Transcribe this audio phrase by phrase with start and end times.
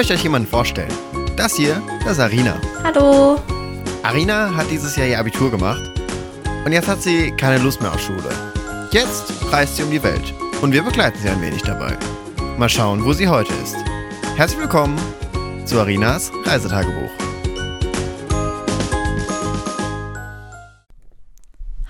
[0.00, 0.90] Ich möchte euch jemanden vorstellen.
[1.36, 2.58] Das hier, das ist Arina.
[2.82, 3.38] Hallo.
[4.02, 5.90] Arina hat dieses Jahr ihr Abitur gemacht
[6.64, 8.30] und jetzt hat sie keine Lust mehr auf Schule.
[8.92, 10.32] Jetzt reist sie um die Welt
[10.62, 11.98] und wir begleiten sie ein wenig dabei.
[12.56, 13.76] Mal schauen, wo sie heute ist.
[14.36, 14.98] Herzlich willkommen
[15.66, 17.10] zu Arinas Reisetagebuch.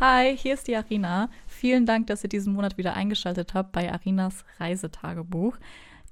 [0.00, 1.30] Hi, hier ist die Arina.
[1.46, 5.56] Vielen Dank, dass ihr diesen Monat wieder eingeschaltet habt bei Arinas Reisetagebuch.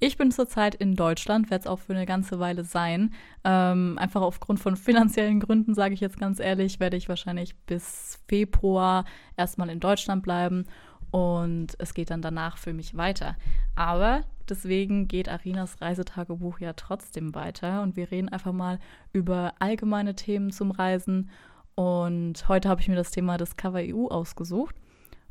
[0.01, 3.13] Ich bin zurzeit in Deutschland, werde es auch für eine ganze Weile sein.
[3.43, 8.21] Ähm, einfach aufgrund von finanziellen Gründen, sage ich jetzt ganz ehrlich, werde ich wahrscheinlich bis
[8.29, 9.05] Februar
[9.37, 10.67] erstmal in Deutschland bleiben
[11.11, 13.37] und es geht dann danach für mich weiter.
[13.75, 18.79] Aber deswegen geht Arinas Reisetagebuch ja trotzdem weiter und wir reden einfach mal
[19.13, 21.31] über allgemeine Themen zum Reisen.
[21.75, 24.77] Und heute habe ich mir das Thema Discover EU ausgesucht.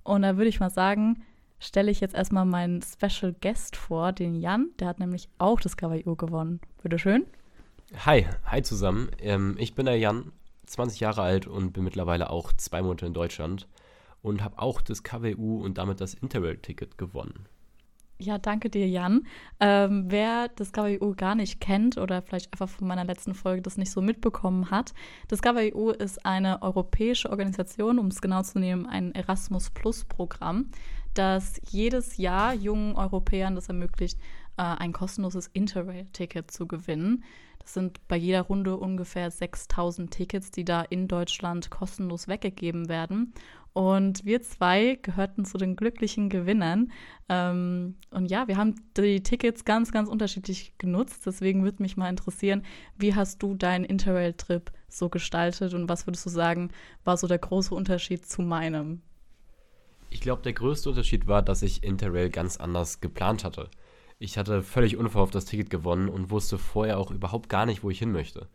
[0.04, 1.24] Und da würde ich mal sagen,
[1.59, 4.69] stelle ich jetzt erstmal meinen Special Guest vor, den Jan.
[4.80, 6.61] Der hat nämlich auch das KWU gewonnen.
[6.81, 7.25] Bitteschön.
[8.05, 9.09] Hi, hi zusammen.
[9.19, 10.31] Ähm, ich bin der Jan,
[10.66, 13.67] 20 Jahre alt und bin mittlerweile auch zwei Monate in Deutschland
[14.22, 17.47] und habe auch das KWU und damit das Interrail-Ticket gewonnen.
[18.19, 19.28] Ja, danke dir, Jan.
[19.59, 23.78] Ähm, wer das KWU gar nicht kennt oder vielleicht einfach von meiner letzten Folge das
[23.78, 24.95] nicht so mitbekommen hat,
[25.28, 30.72] das KWU ist eine europäische Organisation, um es genau zu nehmen, ein Erasmus Plus Programm,
[31.17, 34.19] das jedes Jahr jungen Europäern das ermöglicht,
[34.57, 37.23] äh, ein kostenloses Interrail-Ticket zu gewinnen.
[37.59, 43.33] Das sind bei jeder Runde ungefähr 6000 Tickets, die da in Deutschland kostenlos weggegeben werden.
[43.73, 46.91] Und wir zwei gehörten zu den glücklichen Gewinnern.
[47.29, 51.25] Ähm, und ja, wir haben die Tickets ganz, ganz unterschiedlich genutzt.
[51.25, 52.63] Deswegen würde mich mal interessieren,
[52.97, 56.72] wie hast du deinen Interrail-Trip so gestaltet und was würdest du sagen,
[57.03, 59.01] war so der große Unterschied zu meinem?
[60.09, 63.69] Ich glaube, der größte Unterschied war, dass ich Interrail ganz anders geplant hatte.
[64.19, 67.90] Ich hatte völlig unverhofft das Ticket gewonnen und wusste vorher auch überhaupt gar nicht, wo
[67.90, 68.47] ich hin möchte.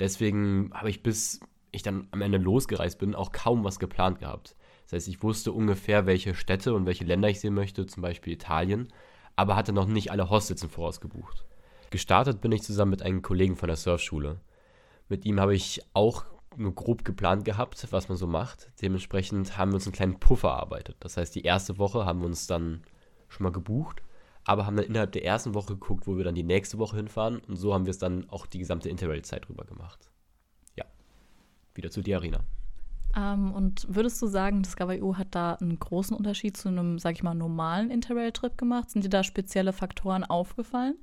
[0.00, 4.56] Deswegen habe ich bis ich dann am Ende losgereist bin, auch kaum was geplant gehabt.
[4.84, 8.32] Das heißt, ich wusste ungefähr, welche Städte und welche Länder ich sehen möchte, zum Beispiel
[8.32, 8.88] Italien,
[9.36, 11.44] aber hatte noch nicht alle Hostels im Voraus gebucht.
[11.90, 14.40] Gestartet bin ich zusammen mit einem Kollegen von der Surfschule.
[15.08, 16.24] Mit ihm habe ich auch
[16.58, 18.70] nur grob geplant gehabt, was man so macht.
[18.82, 20.96] Dementsprechend haben wir uns einen kleinen Puffer erarbeitet.
[21.00, 22.82] Das heißt, die erste Woche haben wir uns dann
[23.28, 24.02] schon mal gebucht,
[24.44, 27.40] aber haben dann innerhalb der ersten Woche geguckt, wo wir dann die nächste Woche hinfahren.
[27.40, 30.10] Und so haben wir es dann auch die gesamte Interrail-Zeit rüber gemacht.
[30.76, 30.84] Ja,
[31.74, 32.40] wieder zu dir, Arena.
[33.16, 37.14] Ähm, und würdest du sagen, Discover EU hat da einen großen Unterschied zu einem, sag
[37.14, 38.90] ich mal, normalen Interrail-Trip gemacht?
[38.90, 40.96] Sind dir da spezielle Faktoren aufgefallen?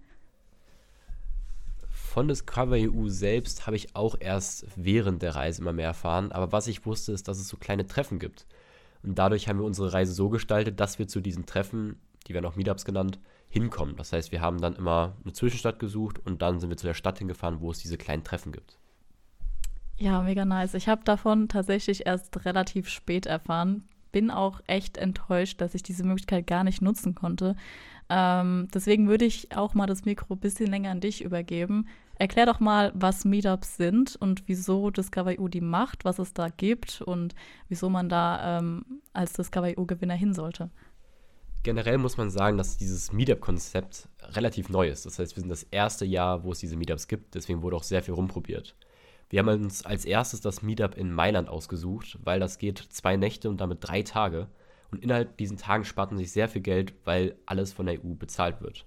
[2.16, 6.31] Von Discover EU selbst habe ich auch erst während der Reise immer mehr erfahren.
[6.31, 8.46] Aber was ich wusste, ist, dass es so kleine Treffen gibt.
[9.03, 12.46] Und dadurch haben wir unsere Reise so gestaltet, dass wir zu diesen Treffen, die werden
[12.46, 13.98] auch Meetups genannt, hinkommen.
[13.98, 16.94] Das heißt, wir haben dann immer eine Zwischenstadt gesucht und dann sind wir zu der
[16.94, 18.80] Stadt hingefahren, wo es diese kleinen Treffen gibt.
[19.97, 20.74] Ja, mega nice.
[20.74, 23.90] Ich habe davon tatsächlich erst relativ spät erfahren.
[24.14, 27.58] Bin auch echt enttäuscht, dass ich diese Möglichkeit gar nicht nutzen konnte.
[28.09, 31.88] Ähm, deswegen würde ich auch mal das Mikro ein bisschen länger an dich übergeben.
[32.17, 36.49] Erklär doch mal, was Meetups sind und wieso Discover EU die macht, was es da
[36.49, 37.35] gibt und
[37.67, 40.69] wieso man da ähm, als Discover EU-Gewinner hin sollte.
[41.63, 45.05] Generell muss man sagen, dass dieses Meetup-Konzept relativ neu ist.
[45.05, 47.33] Das heißt, wir sind das erste Jahr, wo es diese Meetups gibt.
[47.33, 48.75] Deswegen wurde auch sehr viel rumprobiert.
[49.29, 53.49] Wir haben uns als erstes das Meetup in Mailand ausgesucht, weil das geht zwei Nächte
[53.49, 54.47] und damit drei Tage.
[54.91, 58.14] Und innerhalb diesen Tagen spart man sich sehr viel Geld, weil alles von der EU
[58.14, 58.85] bezahlt wird.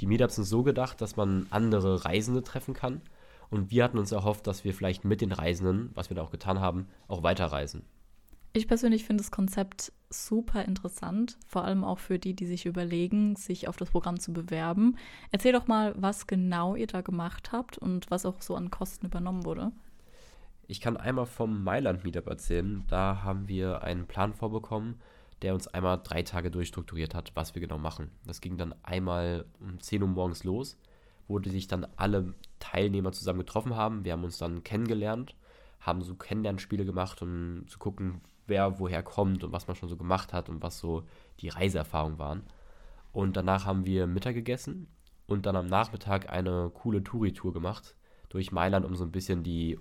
[0.00, 3.00] Die Meetups sind so gedacht, dass man andere Reisende treffen kann.
[3.48, 6.30] Und wir hatten uns erhofft, dass wir vielleicht mit den Reisenden, was wir da auch
[6.30, 7.84] getan haben, auch weiterreisen.
[8.52, 13.36] Ich persönlich finde das Konzept super interessant, vor allem auch für die, die sich überlegen,
[13.36, 14.96] sich auf das Programm zu bewerben.
[15.30, 19.06] Erzähl doch mal, was genau ihr da gemacht habt und was auch so an Kosten
[19.06, 19.72] übernommen wurde.
[20.68, 22.82] Ich kann einmal vom Mailand Meetup erzählen.
[22.88, 25.00] Da haben wir einen Plan vorbekommen,
[25.42, 28.10] der uns einmal drei Tage durchstrukturiert hat, was wir genau machen.
[28.24, 30.76] Das ging dann einmal um 10 Uhr morgens los,
[31.28, 34.04] wo sich dann alle Teilnehmer zusammen getroffen haben.
[34.04, 35.34] Wir haben uns dann kennengelernt,
[35.80, 39.96] haben so Kennenlernspiele gemacht, um zu gucken, wer woher kommt und was man schon so
[39.96, 41.04] gemacht hat und was so
[41.40, 42.42] die Reiseerfahrungen waren.
[43.12, 44.88] Und danach haben wir Mittag gegessen
[45.26, 47.96] und dann am Nachmittag eine coole Touri-Tour gemacht
[48.28, 49.78] durch Mailand, um so ein bisschen die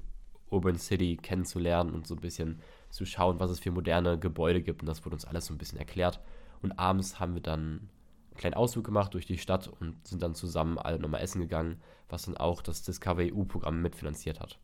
[0.49, 2.61] Urban City kennenzulernen und so ein bisschen
[2.95, 4.81] zu schauen, was es für moderne Gebäude gibt.
[4.81, 6.21] Und das wurde uns alles so ein bisschen erklärt.
[6.61, 7.89] Und abends haben wir dann
[8.29, 11.81] einen kleinen Ausflug gemacht durch die Stadt und sind dann zusammen alle nochmal essen gegangen,
[12.07, 14.59] was dann auch das Discover EU-Programm mitfinanziert hat.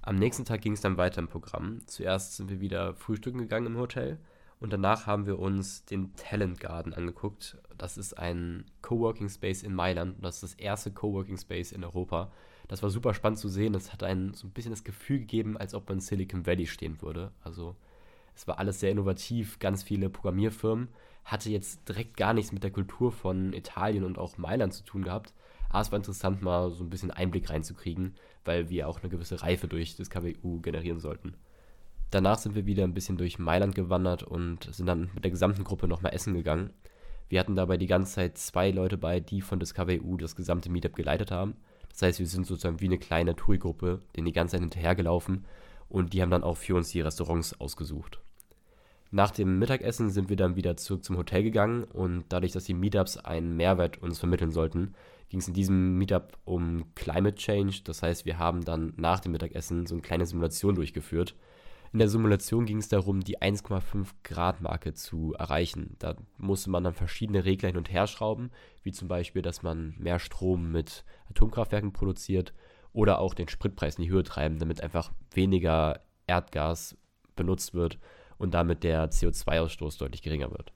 [0.00, 1.86] Am nächsten Tag ging es dann weiter im Programm.
[1.86, 4.18] Zuerst sind wir wieder frühstücken gegangen im Hotel
[4.58, 7.58] Und danach haben wir uns den Talent Garden angeguckt.
[7.76, 10.24] Das ist ein Coworking Space in Mailand.
[10.24, 12.32] Das ist das erste Coworking Space in Europa.
[12.68, 13.74] Das war super spannend zu sehen.
[13.74, 17.00] Es hat einen so ein bisschen das Gefühl gegeben, als ob man Silicon Valley stehen
[17.00, 17.30] würde.
[17.42, 17.76] Also
[18.34, 20.88] es war alles sehr innovativ, ganz viele Programmierfirmen.
[21.24, 25.04] Hatte jetzt direkt gar nichts mit der Kultur von Italien und auch Mailand zu tun
[25.04, 25.32] gehabt.
[25.68, 28.14] Aber es war interessant, mal so ein bisschen Einblick reinzukriegen,
[28.44, 31.34] weil wir auch eine gewisse Reife durch das KWU generieren sollten.
[32.10, 35.64] Danach sind wir wieder ein bisschen durch Mailand gewandert und sind dann mit der gesamten
[35.64, 36.70] Gruppe nochmal essen gegangen.
[37.28, 40.70] Wir hatten dabei die ganze Zeit zwei Leute bei, die von das KWU das gesamte
[40.70, 41.56] Meetup geleitet haben.
[41.96, 45.46] Das heißt, wir sind sozusagen wie eine kleine Touri-Gruppe, denen die ganze Zeit hinterhergelaufen
[45.88, 48.20] und die haben dann auch für uns die Restaurants ausgesucht.
[49.10, 52.74] Nach dem Mittagessen sind wir dann wieder zurück zum Hotel gegangen und dadurch, dass die
[52.74, 54.94] Meetups einen Mehrwert uns vermitteln sollten,
[55.30, 57.80] ging es in diesem Meetup um Climate Change.
[57.84, 61.34] Das heißt, wir haben dann nach dem Mittagessen so eine kleine Simulation durchgeführt.
[61.96, 65.96] In der Simulation ging es darum, die 1,5 Grad Marke zu erreichen.
[65.98, 68.50] Da musste man dann verschiedene Regler hin und her schrauben,
[68.82, 72.52] wie zum Beispiel, dass man mehr Strom mit Atomkraftwerken produziert
[72.92, 76.98] oder auch den Spritpreis in die Höhe treiben, damit einfach weniger Erdgas
[77.34, 77.98] benutzt wird
[78.36, 80.74] und damit der CO2-Ausstoß deutlich geringer wird.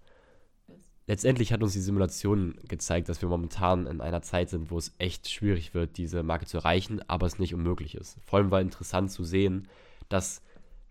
[1.07, 4.95] Letztendlich hat uns die Simulation gezeigt, dass wir momentan in einer Zeit sind, wo es
[4.97, 8.17] echt schwierig wird, diese Marke zu erreichen, aber es nicht unmöglich ist.
[8.25, 9.69] Vor allem war interessant zu sehen,
[10.09, 10.41] dass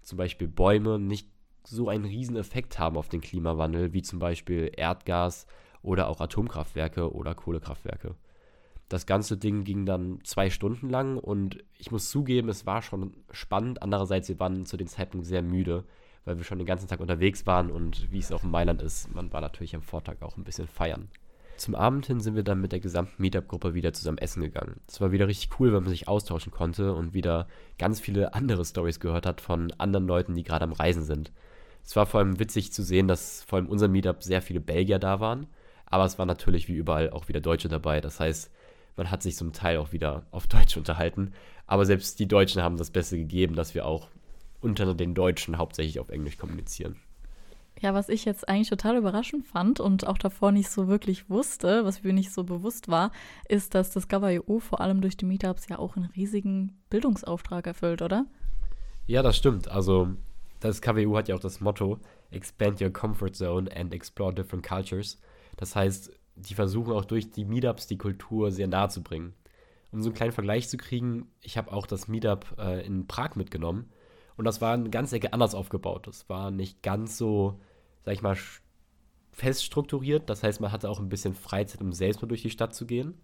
[0.09, 1.29] zum Beispiel Bäume nicht
[1.63, 5.45] so einen riesen Effekt haben auf den Klimawandel, wie zum Beispiel Erdgas
[5.81, 8.15] oder auch Atomkraftwerke oder Kohlekraftwerke.
[8.89, 13.15] Das ganze Ding ging dann zwei Stunden lang und ich muss zugeben, es war schon
[13.29, 13.83] spannend.
[13.83, 15.85] Andererseits, wir waren zu dem Zeitpunkt sehr müde,
[16.25, 19.13] weil wir schon den ganzen Tag unterwegs waren und wie es auch in Mailand ist,
[19.13, 21.09] man war natürlich am Vortag auch ein bisschen feiern.
[21.59, 24.79] Zum Abend hin sind wir dann mit der gesamten Meetup-Gruppe wieder zusammen essen gegangen.
[24.87, 28.63] Es war wieder richtig cool, weil man sich austauschen konnte und wieder ganz viele andere
[28.63, 31.33] Stories gehört hat von anderen Leuten, die gerade am Reisen sind.
[31.83, 34.99] Es war vor allem witzig zu sehen, dass vor allem unser Meetup sehr viele Belgier
[34.99, 35.47] da waren,
[35.85, 37.99] aber es waren natürlich wie überall auch wieder Deutsche dabei.
[37.99, 38.49] Das heißt,
[38.95, 41.33] man hat sich zum Teil auch wieder auf Deutsch unterhalten,
[41.67, 44.07] aber selbst die Deutschen haben das Beste gegeben, dass wir auch
[44.61, 46.95] unter den Deutschen hauptsächlich auf Englisch kommunizieren.
[47.81, 51.85] Ja, was ich jetzt eigentlich total überraschend fand und auch davor nicht so wirklich wusste,
[51.85, 53.11] was mir nicht so bewusst war,
[53.47, 58.01] ist, dass das GovIO vor allem durch die Meetups ja auch einen riesigen Bildungsauftrag erfüllt,
[58.01, 58.25] oder?
[59.07, 59.69] Ja, das stimmt.
[59.69, 60.09] Also
[60.59, 61.99] das KWU hat ja auch das Motto
[62.31, 65.19] Expand your comfort zone and explore different cultures.
[65.57, 69.33] Das heißt, die versuchen auch durch die Meetups die Kultur sehr nahe zu bringen.
[69.91, 73.35] Um so einen kleinen Vergleich zu kriegen, ich habe auch das Meetup äh, in Prag
[73.35, 73.89] mitgenommen
[74.37, 76.07] und das war eine ganze Ecke anders aufgebaut.
[76.07, 77.59] Das war nicht ganz so,
[78.03, 78.37] sag ich mal,
[79.31, 80.29] fest strukturiert.
[80.29, 82.85] Das heißt, man hatte auch ein bisschen Freizeit, um selbst mal durch die Stadt zu
[82.85, 83.15] gehen,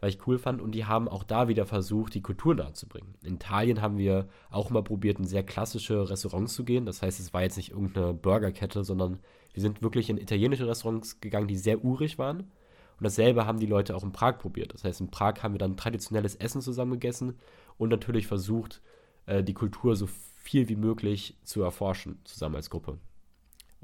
[0.00, 0.60] weil ich cool fand.
[0.60, 3.14] Und die haben auch da wieder versucht, die Kultur nahezubringen.
[3.22, 6.86] In Italien haben wir auch mal probiert, in sehr klassische Restaurants zu gehen.
[6.86, 9.20] Das heißt, es war jetzt nicht irgendeine Burgerkette, sondern
[9.52, 12.50] wir sind wirklich in italienische Restaurants gegangen, die sehr urig waren.
[12.98, 14.74] Und dasselbe haben die Leute auch in Prag probiert.
[14.74, 17.38] Das heißt, in Prag haben wir dann traditionelles Essen zusammen gegessen
[17.76, 18.82] und natürlich versucht,
[19.26, 22.98] äh, die Kultur so viel wie möglich zu erforschen, zusammen als Gruppe.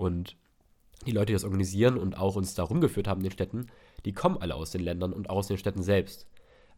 [0.00, 0.38] Und
[1.04, 3.66] die Leute, die das organisieren und auch uns da rumgeführt haben in den Städten,
[4.06, 6.26] die kommen alle aus den Ländern und auch aus den Städten selbst.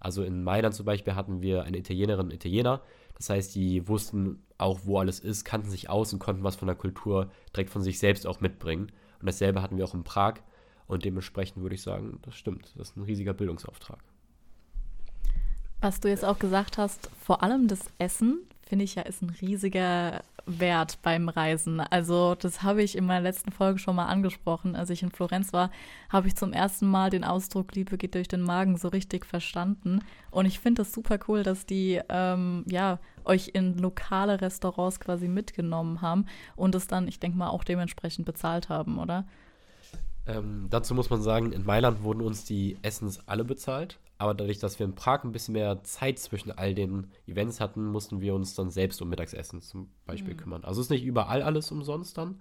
[0.00, 2.82] Also in Mailand zum Beispiel hatten wir eine Italienerin und Italiener.
[3.16, 6.66] Das heißt, die wussten auch, wo alles ist, kannten sich aus und konnten was von
[6.66, 8.90] der Kultur direkt von sich selbst auch mitbringen.
[9.20, 10.40] Und dasselbe hatten wir auch in Prag.
[10.88, 12.72] Und dementsprechend würde ich sagen, das stimmt.
[12.76, 14.00] Das ist ein riesiger Bildungsauftrag.
[15.80, 19.30] Was du jetzt auch gesagt hast, vor allem das Essen finde ich ja, ist ein
[19.40, 21.80] riesiger Wert beim Reisen.
[21.80, 24.74] Also das habe ich in meiner letzten Folge schon mal angesprochen.
[24.74, 25.70] Als ich in Florenz war,
[26.08, 30.00] habe ich zum ersten Mal den Ausdruck Liebe geht durch den Magen so richtig verstanden.
[30.30, 35.28] Und ich finde das super cool, dass die ähm, ja euch in lokale Restaurants quasi
[35.28, 36.26] mitgenommen haben
[36.56, 39.26] und es dann, ich denke mal, auch dementsprechend bezahlt haben, oder?
[40.26, 43.98] Ähm, dazu muss man sagen, in Mailand wurden uns die Essens alle bezahlt.
[44.18, 47.86] Aber dadurch, dass wir in Prag ein bisschen mehr Zeit zwischen all den Events hatten,
[47.86, 50.38] mussten wir uns dann selbst um Mittagessen zum Beispiel mhm.
[50.38, 50.64] kümmern.
[50.64, 52.40] Also ist nicht überall alles umsonst dann,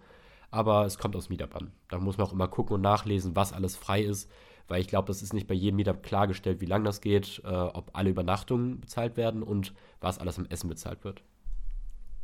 [0.52, 1.72] aber es kommt aus Meetup an.
[1.90, 4.30] Da muss man auch immer gucken und nachlesen, was alles frei ist,
[4.68, 7.48] weil ich glaube, das ist nicht bei jedem Meetup klargestellt, wie lange das geht, äh,
[7.48, 11.24] ob alle Übernachtungen bezahlt werden und was alles im Essen bezahlt wird.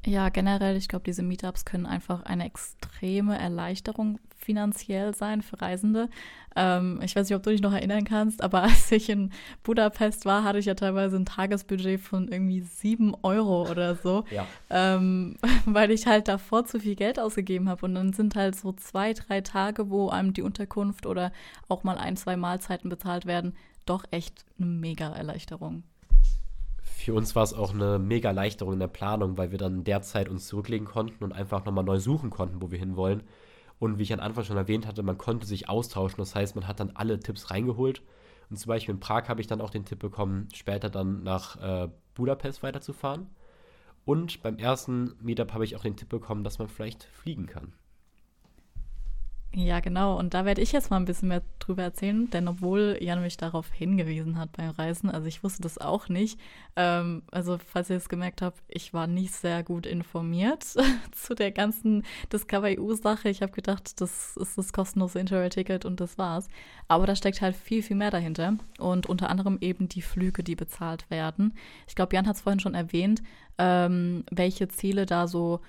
[0.07, 6.07] Ja, generell, ich glaube, diese Meetups können einfach eine extreme Erleichterung finanziell sein für Reisende.
[6.55, 9.33] Ähm, ich weiß nicht, ob du dich noch erinnern kannst, aber als ich in
[9.63, 14.47] Budapest war, hatte ich ja teilweise ein Tagesbudget von irgendwie sieben Euro oder so, ja.
[14.69, 15.35] ähm,
[15.65, 17.85] weil ich halt davor zu viel Geld ausgegeben habe.
[17.85, 21.33] Und dann sind halt so zwei, drei Tage, wo einem die Unterkunft oder
[21.67, 25.83] auch mal ein, zwei Mahlzeiten bezahlt werden, doch echt eine mega Erleichterung
[27.07, 30.27] für uns war es auch eine mega Erleichterung in der Planung, weil wir dann derzeit
[30.27, 33.23] uns zurücklegen konnten und einfach nochmal neu suchen konnten, wo wir hinwollen.
[33.79, 36.17] Und wie ich am Anfang schon erwähnt hatte, man konnte sich austauschen.
[36.17, 38.01] Das heißt, man hat dann alle Tipps reingeholt.
[38.49, 41.55] Und zum Beispiel in Prag habe ich dann auch den Tipp bekommen, später dann nach
[41.61, 43.29] äh, Budapest weiterzufahren.
[44.03, 47.71] Und beim ersten Meetup habe ich auch den Tipp bekommen, dass man vielleicht fliegen kann.
[49.59, 50.19] Ja, genau.
[50.19, 53.37] Und da werde ich jetzt mal ein bisschen mehr drüber erzählen, denn obwohl Jan mich
[53.37, 56.39] darauf hingewiesen hat beim Reisen, also ich wusste das auch nicht.
[56.75, 60.63] Ähm, also, falls ihr es gemerkt habt, ich war nicht sehr gut informiert
[61.11, 63.29] zu der ganzen Discover EU-Sache.
[63.29, 66.49] Ich habe gedacht, das ist das kostenlose Interrail-Ticket und das war's.
[66.87, 68.57] Aber da steckt halt viel, viel mehr dahinter.
[68.77, 71.55] Und unter anderem eben die Flüge, die bezahlt werden.
[71.87, 73.23] Ich glaube, Jan hat es vorhin schon erwähnt,
[73.57, 75.61] ähm, welche Ziele da so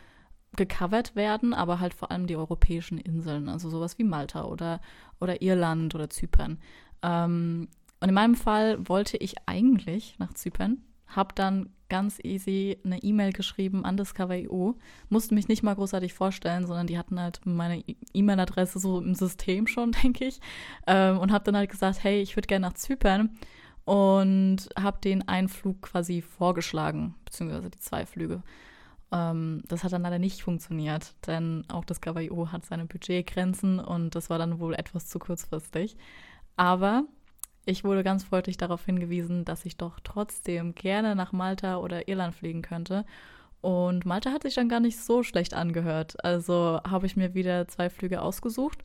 [0.57, 4.81] gecovert werden, aber halt vor allem die europäischen Inseln, also sowas wie Malta oder,
[5.21, 6.59] oder Irland oder Zypern.
[7.02, 7.69] Ähm,
[8.00, 13.33] und in meinem Fall wollte ich eigentlich nach Zypern, habe dann ganz easy eine E-Mail
[13.33, 14.73] geschrieben an Discover EU,
[15.09, 19.67] musste mich nicht mal großartig vorstellen, sondern die hatten halt meine E-Mail-Adresse so im System
[19.67, 20.40] schon, denke ich,
[20.87, 23.31] ähm, und habe dann halt gesagt, hey, ich würde gerne nach Zypern
[23.85, 28.43] und habe den einen Flug quasi vorgeschlagen, beziehungsweise die zwei Flüge.
[29.12, 34.15] Ähm, das hat dann leider nicht funktioniert, denn auch das KWO hat seine Budgetgrenzen und
[34.15, 35.97] das war dann wohl etwas zu kurzfristig.
[36.57, 37.05] Aber
[37.65, 42.35] ich wurde ganz freundlich darauf hingewiesen, dass ich doch trotzdem gerne nach Malta oder Irland
[42.35, 43.05] fliegen könnte.
[43.61, 46.23] Und Malta hat sich dann gar nicht so schlecht angehört.
[46.25, 48.85] Also habe ich mir wieder zwei Flüge ausgesucht.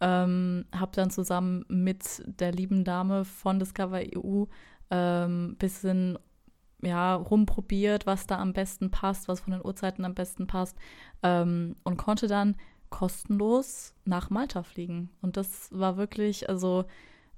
[0.00, 4.44] Ähm, habe dann zusammen mit der lieben Dame von Discover EU
[4.90, 6.18] ähm, bisschen
[6.84, 10.76] ja, rumprobiert, was da am besten passt, was von den Uhrzeiten am besten passt
[11.22, 12.56] ähm, und konnte dann
[12.90, 15.10] kostenlos nach Malta fliegen.
[15.20, 16.84] Und das war wirklich, also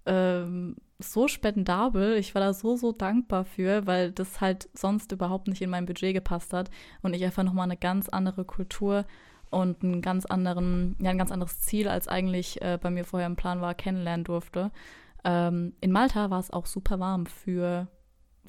[0.04, 2.16] ähm, so spendabel.
[2.16, 5.86] Ich war da so, so dankbar für, weil das halt sonst überhaupt nicht in mein
[5.86, 6.70] Budget gepasst hat
[7.02, 9.04] und ich einfach nochmal eine ganz andere Kultur
[9.50, 13.26] und einen ganz anderen, ja, ein ganz anderes Ziel, als eigentlich äh, bei mir vorher
[13.26, 14.70] im Plan war, kennenlernen durfte.
[15.24, 17.88] Ähm, in Malta war es auch super warm für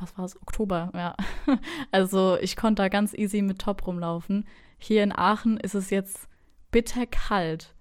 [0.02, 1.16] was war es, Oktober, ja.
[1.92, 4.46] Also ich konnte da ganz easy mit Top rumlaufen.
[4.78, 6.28] Hier in Aachen ist es jetzt
[6.72, 7.74] bitterkalt.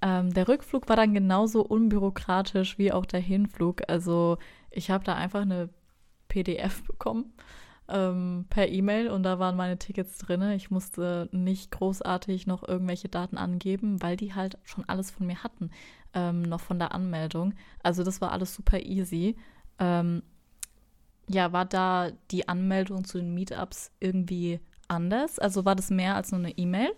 [0.00, 3.82] Ähm, der Rückflug war dann genauso unbürokratisch wie auch der Hinflug.
[3.88, 4.38] Also
[4.70, 5.68] ich habe da einfach eine
[6.28, 7.32] PDF bekommen
[7.88, 10.42] ähm, per E-Mail und da waren meine Tickets drin.
[10.50, 15.42] Ich musste nicht großartig noch irgendwelche Daten angeben, weil die halt schon alles von mir
[15.42, 15.70] hatten,
[16.14, 17.54] ähm, noch von der Anmeldung.
[17.82, 19.36] Also das war alles super easy.
[19.78, 20.22] Ähm,
[21.28, 25.38] ja, war da die Anmeldung zu den Meetups irgendwie anders?
[25.38, 26.92] Also war das mehr als nur eine E-Mail?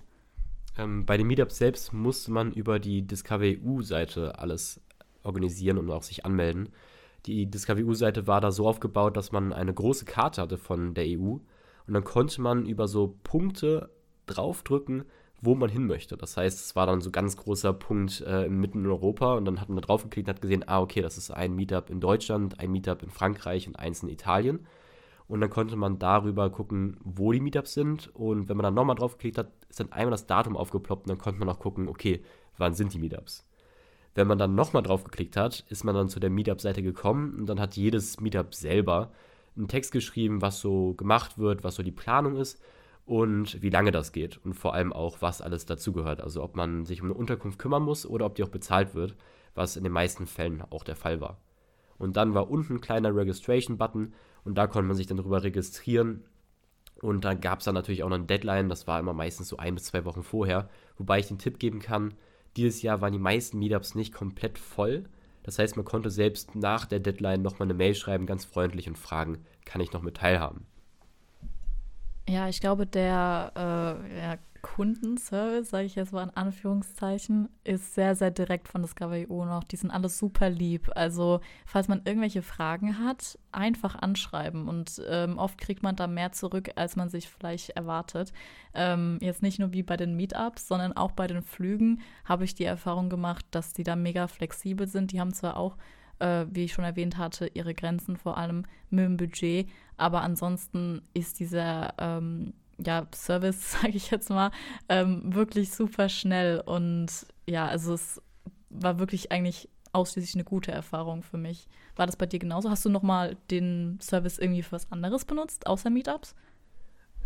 [0.76, 4.80] Ähm, bei den Meetups selbst musste man über die Discover-EU-Seite alles
[5.22, 6.68] organisieren und auch sich anmelden.
[7.26, 11.38] Die Discover-EU-Seite war da so aufgebaut, dass man eine große Karte hatte von der EU
[11.86, 13.90] und dann konnte man über so Punkte
[14.26, 15.04] draufdrücken,
[15.44, 16.16] wo man hin möchte.
[16.16, 19.44] Das heißt, es war dann so ein ganz großer Punkt äh, mitten in Europa und
[19.44, 21.90] dann hat man da drauf geklickt und hat gesehen, ah, okay, das ist ein Meetup
[21.90, 24.66] in Deutschland, ein Meetup in Frankreich und eins in Italien.
[25.26, 28.14] Und dann konnte man darüber gucken, wo die Meetups sind.
[28.14, 31.10] Und wenn man dann nochmal drauf geklickt hat, ist dann einmal das Datum aufgeploppt und
[31.10, 32.22] dann konnte man auch gucken, okay,
[32.58, 33.46] wann sind die Meetups.
[34.14, 37.46] Wenn man dann nochmal drauf geklickt hat, ist man dann zu der Meetup-Seite gekommen und
[37.46, 39.12] dann hat jedes Meetup selber
[39.56, 42.60] einen Text geschrieben, was so gemacht wird, was so die Planung ist
[43.06, 46.20] und wie lange das geht und vor allem auch, was alles dazugehört.
[46.20, 49.16] Also ob man sich um eine Unterkunft kümmern muss oder ob die auch bezahlt wird,
[49.54, 51.38] was in den meisten Fällen auch der Fall war.
[51.98, 56.24] Und dann war unten ein kleiner Registration-Button und da konnte man sich dann darüber registrieren.
[57.00, 59.58] Und dann gab es dann natürlich auch noch eine Deadline, das war immer meistens so
[59.58, 62.14] ein bis zwei Wochen vorher, wobei ich den Tipp geben kann,
[62.56, 65.04] dieses Jahr waren die meisten Meetups nicht komplett voll.
[65.42, 68.96] Das heißt, man konnte selbst nach der Deadline nochmal eine Mail schreiben, ganz freundlich und
[68.96, 70.66] fragen, kann ich noch mit teilhaben?
[72.28, 78.14] Ja, ich glaube, der äh, ja, Kundenservice, sage ich jetzt mal in Anführungszeichen, ist sehr,
[78.16, 79.62] sehr direkt von Discovery.io noch.
[79.64, 80.90] Die sind alles super lieb.
[80.94, 84.66] Also, falls man irgendwelche Fragen hat, einfach anschreiben.
[84.66, 88.32] Und ähm, oft kriegt man da mehr zurück, als man sich vielleicht erwartet.
[88.72, 92.54] Ähm, jetzt nicht nur wie bei den Meetups, sondern auch bei den Flügen habe ich
[92.54, 95.12] die Erfahrung gemacht, dass die da mega flexibel sind.
[95.12, 95.76] Die haben zwar auch
[96.18, 99.68] äh, wie ich schon erwähnt hatte, ihre Grenzen, vor allem mit dem Budget.
[99.96, 104.50] Aber ansonsten ist dieser ähm, ja, Service, sage ich jetzt mal,
[104.88, 106.60] ähm, wirklich super schnell.
[106.60, 107.08] Und
[107.46, 108.20] ja, also es
[108.70, 111.68] war wirklich eigentlich ausschließlich eine gute Erfahrung für mich.
[111.96, 112.70] War das bei dir genauso?
[112.70, 116.34] Hast du noch mal den Service irgendwie für was anderes benutzt, außer Meetups?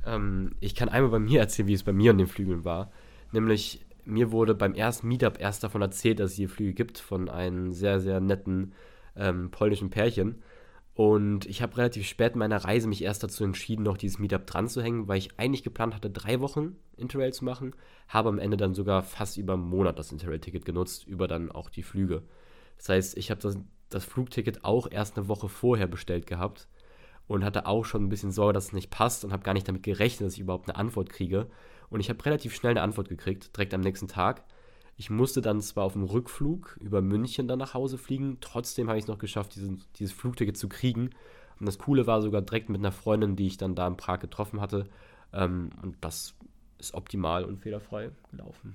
[0.05, 2.93] Ähm, ich kann einmal bei mir erzählen, wie es bei mir an den Flügeln war.
[3.33, 7.29] Nämlich, mir wurde beim ersten Meetup erst davon erzählt, dass es hier Flüge gibt, von
[7.29, 8.73] einem sehr, sehr netten
[9.17, 10.43] ähm, polnischen Pärchen.
[10.99, 14.49] Und ich habe relativ spät in meiner Reise mich erst dazu entschieden, noch dieses Meetup
[14.49, 17.77] dran zu hängen, weil ich eigentlich geplant hatte, drei Wochen Interrail zu machen,
[18.09, 21.71] habe am Ende dann sogar fast über einen Monat das Interrail-Ticket genutzt, über dann auch
[21.71, 22.25] die Flüge.
[22.79, 23.57] Das heißt, ich habe das,
[23.91, 26.67] das Flugticket auch erst eine Woche vorher bestellt gehabt
[27.29, 29.69] und hatte auch schon ein bisschen Sorge, dass es nicht passt und habe gar nicht
[29.69, 31.47] damit gerechnet, dass ich überhaupt eine Antwort kriege.
[31.91, 34.43] Und ich habe relativ schnell eine Antwort gekriegt, direkt am nächsten Tag.
[34.99, 38.99] Ich musste dann zwar auf dem Rückflug über München dann nach Hause fliegen, trotzdem habe
[38.99, 41.11] ich es noch geschafft, diesen, dieses Flugticket zu kriegen.
[41.61, 44.19] Und das Coole war sogar direkt mit einer Freundin, die ich dann da in Prag
[44.19, 44.89] getroffen hatte.
[45.33, 46.35] Ähm, und das
[46.79, 48.75] ist optimal und fehlerfrei gelaufen.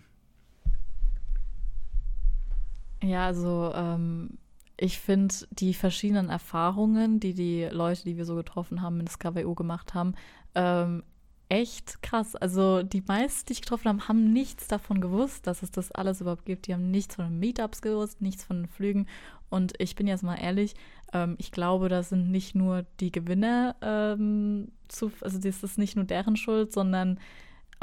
[3.03, 4.37] Ja, also ähm,
[4.77, 9.19] ich finde die verschiedenen Erfahrungen, die die Leute, die wir so getroffen haben, in das
[9.19, 10.15] KWO gemacht haben,
[10.55, 11.03] ähm,
[11.49, 12.35] echt krass.
[12.35, 16.21] Also die meisten, die ich getroffen habe, haben nichts davon gewusst, dass es das alles
[16.21, 16.67] überhaupt gibt.
[16.67, 19.07] Die haben nichts von den Meetups gewusst, nichts von den Flügen.
[19.49, 20.73] Und ich bin jetzt mal ehrlich,
[21.13, 25.95] ähm, ich glaube, das sind nicht nur die Gewinner ähm, zu, also das ist nicht
[25.95, 27.19] nur deren Schuld, sondern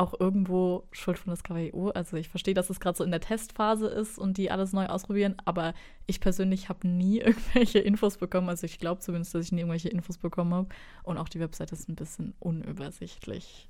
[0.00, 1.90] auch irgendwo Schuld von das KWU.
[1.90, 4.86] Also ich verstehe, dass es gerade so in der Testphase ist und die alles neu
[4.86, 5.74] ausprobieren, aber
[6.06, 8.48] ich persönlich habe nie irgendwelche Infos bekommen.
[8.48, 10.68] Also ich glaube zumindest, dass ich nie irgendwelche Infos bekommen habe.
[11.02, 13.68] Und auch die Webseite ist ein bisschen unübersichtlich.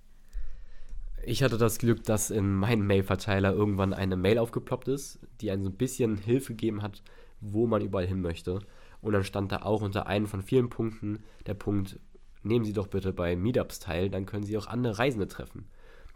[1.26, 5.64] Ich hatte das Glück, dass in meinem Mail-Verteiler irgendwann eine Mail aufgeploppt ist, die einen
[5.64, 7.02] so ein bisschen Hilfe gegeben hat,
[7.40, 8.60] wo man überall hin möchte.
[9.02, 11.98] Und dann stand da auch unter einem von vielen Punkten der Punkt,
[12.42, 15.66] nehmen Sie doch bitte bei Meetups teil, dann können Sie auch andere Reisende treffen.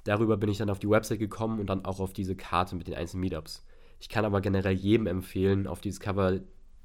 [0.04, 2.86] Darüber bin ich dann auf die Website gekommen und dann auch auf diese Karte mit
[2.86, 3.64] den einzelnen Meetups.
[4.00, 6.40] Ich kann aber generell jedem empfehlen, auf die Discover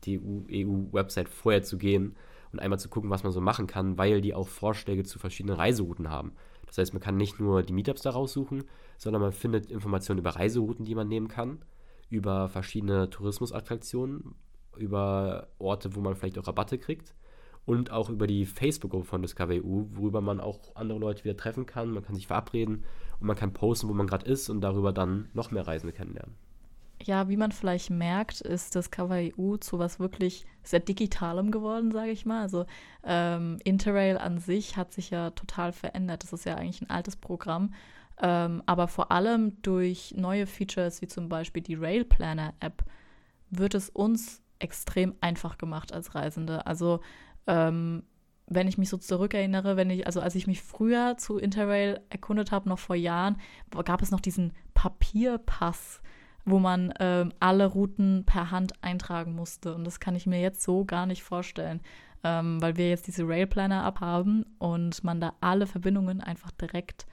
[0.07, 2.15] EU-Website vorher zu gehen
[2.53, 5.57] und einmal zu gucken, was man so machen kann, weil die auch Vorschläge zu verschiedenen
[5.57, 6.31] Reiserouten haben.
[6.65, 8.63] Das heißt, man kann nicht nur die Meetups da raussuchen,
[8.97, 11.59] sondern man findet Informationen über Reiserouten, die man nehmen kann,
[12.09, 14.35] über verschiedene Tourismusattraktionen,
[14.77, 17.13] über Orte, wo man vielleicht auch Rabatte kriegt
[17.69, 21.91] und auch über die Facebook-Gruppe von DiscoverEU, worüber man auch andere Leute wieder treffen kann.
[21.91, 22.83] Man kann sich verabreden
[23.19, 26.33] und man kann posten, wo man gerade ist und darüber dann noch mehr Reisende kennenlernen.
[27.03, 32.09] Ja, wie man vielleicht merkt, ist das EU zu was wirklich sehr Digitalem geworden, sage
[32.09, 32.41] ich mal.
[32.41, 32.65] Also
[33.03, 36.23] ähm, Interrail an sich hat sich ja total verändert.
[36.23, 37.75] Das ist ja eigentlich ein altes Programm.
[38.19, 42.83] Ähm, aber vor allem durch neue Features wie zum Beispiel die Rail Planner App
[43.51, 46.65] wird es uns extrem einfach gemacht als Reisende.
[46.67, 46.99] Also
[47.49, 48.03] ähm,
[48.47, 52.51] wenn ich mich so zurückerinnere, wenn ich, also als ich mich früher zu Interrail erkundet
[52.51, 53.37] habe, noch vor Jahren,
[53.85, 56.01] gab es noch diesen Papierpass,
[56.45, 59.75] wo man ähm, alle Routen per Hand eintragen musste.
[59.75, 61.81] Und das kann ich mir jetzt so gar nicht vorstellen,
[62.23, 67.05] ähm, weil wir jetzt diese Railplanner abhaben und man da alle Verbindungen einfach direkt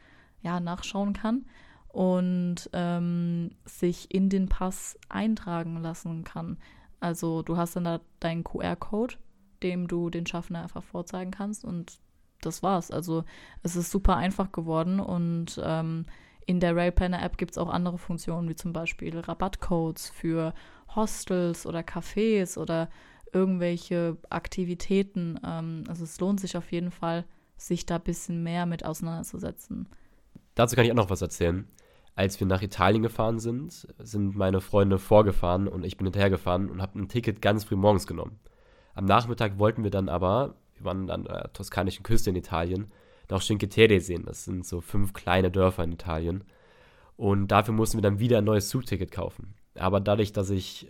[0.43, 1.45] ja, nachschauen kann
[1.89, 6.57] und ähm, sich in den Pass eintragen lassen kann.
[7.01, 9.17] Also du hast dann da deinen QR-Code
[9.63, 11.65] dem du den Schaffner einfach vorzeigen kannst.
[11.65, 11.99] Und
[12.41, 12.91] das war's.
[12.91, 13.25] Also
[13.63, 16.07] es ist super einfach geworden und ähm,
[16.47, 20.55] in der Railplanner App gibt es auch andere Funktionen, wie zum Beispiel Rabattcodes für
[20.95, 22.89] Hostels oder Cafés oder
[23.33, 25.41] irgendwelche Aktivitäten.
[25.45, 27.25] Ähm, also es lohnt sich auf jeden Fall,
[27.57, 29.89] sich da ein bisschen mehr mit auseinanderzusetzen.
[30.55, 31.67] Dazu kann ich auch noch was erzählen.
[32.15, 36.81] Als wir nach Italien gefahren sind, sind meine Freunde vorgefahren und ich bin hinterhergefahren und
[36.81, 38.39] habe ein Ticket ganz früh morgens genommen.
[38.97, 42.91] Am Nachmittag wollten wir dann aber, wir waren an der toskanischen Küste in Italien,
[43.29, 44.25] noch Cinque Terre sehen.
[44.25, 46.45] Das sind so fünf kleine Dörfer in Italien.
[47.19, 49.55] Und dafür mussten wir dann wieder ein neues Zugticket kaufen.
[49.75, 50.89] Aber dadurch, dass ich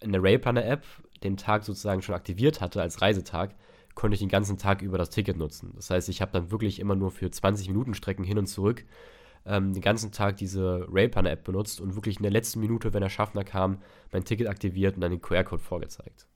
[0.00, 0.82] in der Railplanner-App
[1.22, 3.54] den Tag sozusagen schon aktiviert hatte als Reisetag,
[3.94, 5.72] konnte ich den ganzen Tag über das Ticket nutzen.
[5.76, 8.86] Das heißt, ich habe dann wirklich immer nur für 20 Minuten Strecken hin und zurück
[9.44, 13.10] ähm, den ganzen Tag diese Railplanner-App benutzt und wirklich in der letzten Minute, wenn der
[13.10, 16.26] Schaffner kam, mein Ticket aktiviert und dann den QR-Code vorgezeigt.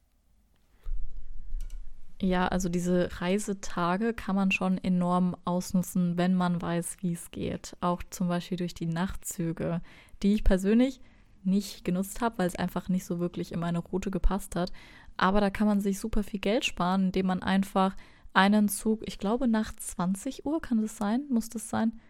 [2.20, 7.76] Ja, also diese Reisetage kann man schon enorm ausnutzen, wenn man weiß, wie es geht.
[7.80, 9.82] Auch zum Beispiel durch die Nachtzüge,
[10.22, 11.00] die ich persönlich
[11.44, 14.72] nicht genutzt habe, weil es einfach nicht so wirklich in meine Route gepasst hat.
[15.18, 17.94] Aber da kann man sich super viel Geld sparen, indem man einfach
[18.32, 22.00] einen Zug, ich glaube nach 20 Uhr kann das sein, muss das sein,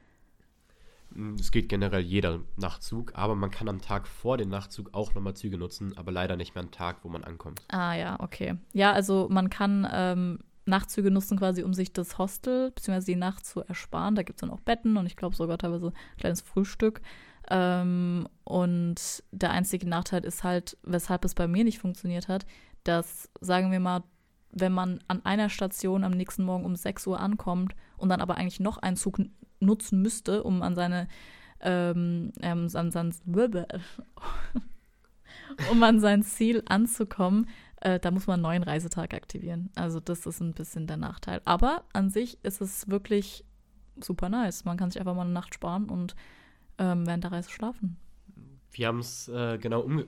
[1.38, 5.34] es geht generell jeder Nachtzug, aber man kann am Tag vor dem Nachtzug auch nochmal
[5.34, 7.62] Züge nutzen, aber leider nicht mehr am Tag, wo man ankommt.
[7.68, 8.56] Ah ja, okay.
[8.72, 13.04] Ja, also man kann ähm, Nachtzüge nutzen quasi, um sich das Hostel bzw.
[13.12, 14.14] die Nacht zu ersparen.
[14.14, 17.00] Da gibt es dann auch Betten und ich glaube sogar teilweise ein kleines Frühstück.
[17.48, 22.44] Ähm, und der einzige Nachteil ist halt, weshalb es bei mir nicht funktioniert hat,
[22.84, 24.02] dass, sagen wir mal,
[24.50, 28.36] wenn man an einer Station am nächsten Morgen um 6 Uhr ankommt und dann aber
[28.36, 29.20] eigentlich noch einen Zug
[29.60, 31.08] nutzen müsste, um an seine
[31.60, 33.14] ähm, ähm, an sein,
[35.70, 37.46] um an sein Ziel anzukommen,
[37.82, 39.68] Äh, da muss man einen neuen Reisetag aktivieren.
[39.74, 41.42] Also das ist ein bisschen der Nachteil.
[41.44, 43.44] Aber an sich ist es wirklich
[44.00, 44.64] super nice.
[44.64, 46.16] Man kann sich einfach mal eine Nacht sparen und
[46.78, 47.98] ähm, während der Reise schlafen.
[48.72, 50.06] Wir haben es äh, genau, umge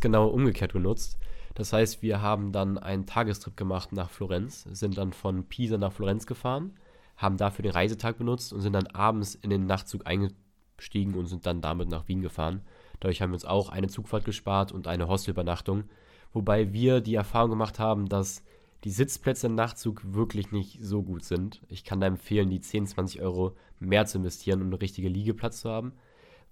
[0.00, 1.18] genau umgekehrt genutzt.
[1.54, 5.92] Das heißt, wir haben dann einen Tagestrip gemacht nach Florenz, sind dann von Pisa nach
[5.92, 6.72] Florenz gefahren,
[7.16, 11.46] haben dafür den Reisetag benutzt und sind dann abends in den Nachtzug eingestiegen und sind
[11.46, 12.62] dann damit nach Wien gefahren.
[13.00, 15.84] Dadurch haben wir uns auch eine Zugfahrt gespart und eine Hostelübernachtung.
[16.32, 18.42] Wobei wir die Erfahrung gemacht haben, dass
[18.84, 21.62] die Sitzplätze im Nachtzug wirklich nicht so gut sind.
[21.68, 25.60] Ich kann da empfehlen, die 10, 20 Euro mehr zu investieren, um einen richtigen Liegeplatz
[25.60, 25.92] zu haben.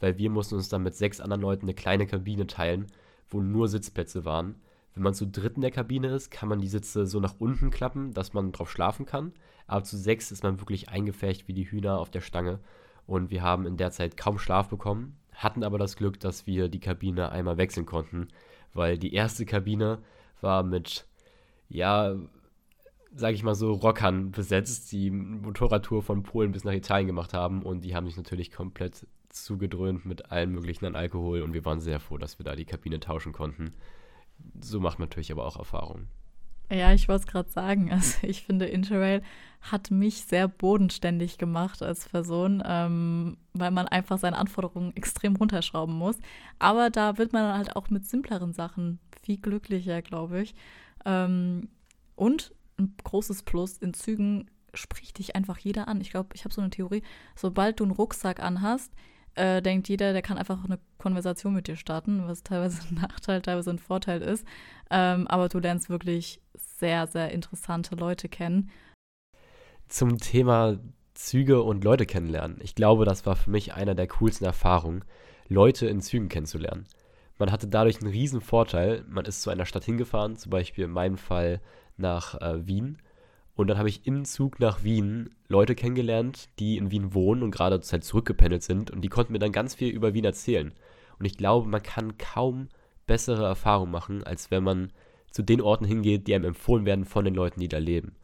[0.00, 2.86] Weil wir mussten uns dann mit sechs anderen Leuten eine kleine Kabine teilen,
[3.28, 4.56] wo nur Sitzplätze waren.
[4.94, 7.70] Wenn man zu dritt in der Kabine ist, kann man die Sitze so nach unten
[7.70, 9.32] klappen, dass man drauf schlafen kann.
[9.66, 12.60] Aber zu sechs ist man wirklich eingefärcht wie die Hühner auf der Stange.
[13.06, 16.68] Und wir haben in der Zeit kaum Schlaf bekommen, hatten aber das Glück, dass wir
[16.68, 18.28] die Kabine einmal wechseln konnten,
[18.72, 19.98] weil die erste Kabine
[20.40, 21.06] war mit,
[21.68, 22.14] ja,
[23.14, 27.62] sag ich mal so, Rockern besetzt, die Motorradtour von Polen bis nach Italien gemacht haben
[27.62, 31.80] und die haben sich natürlich komplett zugedröhnt mit allen möglichen an Alkohol und wir waren
[31.80, 33.74] sehr froh, dass wir da die Kabine tauschen konnten
[34.60, 36.08] so macht man natürlich aber auch Erfahrungen.
[36.70, 37.90] Ja, ich wollte es gerade sagen.
[37.92, 39.22] Also ich finde, Interrail
[39.60, 45.94] hat mich sehr bodenständig gemacht als Person, ähm, weil man einfach seine Anforderungen extrem runterschrauben
[45.94, 46.18] muss.
[46.58, 50.54] Aber da wird man halt auch mit simpleren Sachen viel glücklicher, glaube ich.
[51.04, 51.68] Ähm,
[52.14, 56.00] und ein großes Plus, in Zügen spricht dich einfach jeder an.
[56.00, 57.02] Ich glaube, ich habe so eine Theorie,
[57.36, 58.92] sobald du einen Rucksack anhast,
[59.34, 63.42] äh, denkt jeder, der kann einfach eine Konversation mit dir starten, was teilweise ein Nachteil,
[63.42, 64.46] teilweise ein Vorteil ist.
[64.90, 68.70] Ähm, aber du lernst wirklich sehr, sehr interessante Leute kennen.
[69.88, 70.78] Zum Thema
[71.14, 72.58] Züge und Leute kennenlernen.
[72.60, 75.04] Ich glaube, das war für mich einer der coolsten Erfahrungen,
[75.48, 76.86] Leute in Zügen kennenzulernen.
[77.38, 79.04] Man hatte dadurch einen riesen Vorteil.
[79.08, 81.60] Man ist zu einer Stadt hingefahren, zum Beispiel in meinem Fall
[81.96, 82.98] nach äh, Wien
[83.56, 87.52] und dann habe ich im Zug nach Wien Leute kennengelernt, die in Wien wohnen und
[87.52, 88.90] gerade zur Zeit zurückgependelt sind.
[88.90, 90.72] Und die konnten mir dann ganz viel über Wien erzählen.
[91.18, 92.68] Und ich glaube, man kann kaum
[93.06, 94.92] bessere Erfahrungen machen, als wenn man
[95.30, 98.16] zu den Orten hingeht, die einem empfohlen werden von den Leuten, die da leben.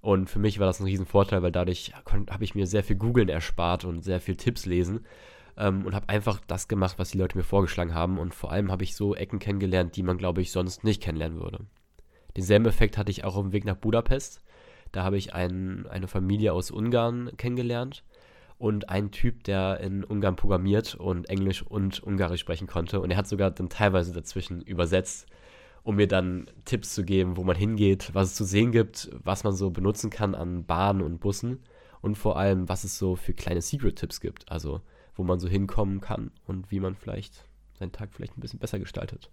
[0.00, 3.28] Und für mich war das ein Riesenvorteil, weil dadurch habe ich mir sehr viel Googeln
[3.28, 5.06] erspart und sehr viel Tipps lesen
[5.56, 8.18] ähm, und habe einfach das gemacht, was die Leute mir vorgeschlagen haben.
[8.18, 11.40] Und vor allem habe ich so Ecken kennengelernt, die man, glaube ich, sonst nicht kennenlernen
[11.40, 11.66] würde.
[12.36, 14.40] Denselben Effekt hatte ich auch auf dem Weg nach Budapest.
[14.92, 18.04] Da habe ich ein, eine Familie aus Ungarn kennengelernt
[18.58, 23.00] und einen Typ, der in Ungarn programmiert und Englisch und Ungarisch sprechen konnte.
[23.00, 25.26] Und er hat sogar dann teilweise dazwischen übersetzt,
[25.82, 29.42] um mir dann Tipps zu geben, wo man hingeht, was es zu sehen gibt, was
[29.42, 31.60] man so benutzen kann an Bahnen und Bussen
[32.02, 34.52] und vor allem, was es so für kleine Secret-Tipps gibt.
[34.52, 34.82] Also,
[35.16, 38.78] wo man so hinkommen kann und wie man vielleicht seinen Tag vielleicht ein bisschen besser
[38.78, 39.30] gestaltet.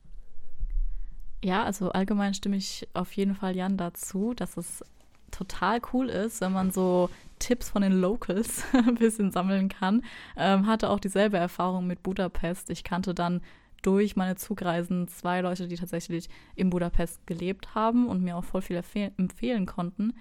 [1.43, 4.83] Ja, also allgemein stimme ich auf jeden Fall Jan dazu, dass es
[5.31, 10.03] total cool ist, wenn man so Tipps von den Locals ein bisschen sammeln kann.
[10.37, 12.69] Ähm, hatte auch dieselbe Erfahrung mit Budapest.
[12.69, 13.41] Ich kannte dann
[13.81, 18.61] durch meine Zugreisen zwei Leute, die tatsächlich in Budapest gelebt haben und mir auch voll
[18.61, 18.81] viel
[19.17, 20.13] empfehlen konnten.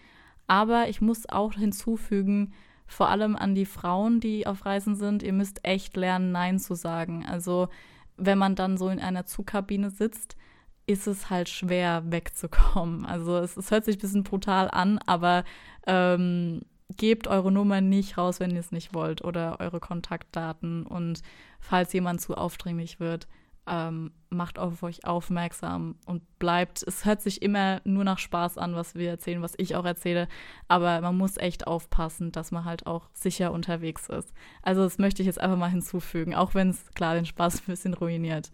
[0.47, 2.53] Aber ich muss auch hinzufügen,
[2.87, 6.75] vor allem an die Frauen, die auf Reisen sind, ihr müsst echt lernen, Nein zu
[6.75, 7.27] sagen.
[7.27, 7.69] Also
[8.17, 10.37] wenn man dann so in einer Zugkabine sitzt,
[10.89, 13.05] ist es halt schwer wegzukommen.
[13.05, 15.45] Also es, es hört sich ein bisschen brutal an, aber
[15.87, 16.63] ähm,
[16.97, 20.87] gebt eure Nummer nicht raus, wenn ihr es nicht wollt oder eure Kontaktdaten.
[20.87, 21.21] Und
[21.61, 23.29] falls jemand zu aufdringlich wird,
[23.67, 26.83] ähm, macht auf euch aufmerksam und bleibt.
[26.83, 30.27] Es hört sich immer nur nach Spaß an, was wir erzählen, was ich auch erzähle.
[30.69, 34.33] Aber man muss echt aufpassen, dass man halt auch sicher unterwegs ist.
[34.63, 37.67] Also das möchte ich jetzt einfach mal hinzufügen, auch wenn es klar den Spaß ein
[37.67, 38.51] bisschen ruiniert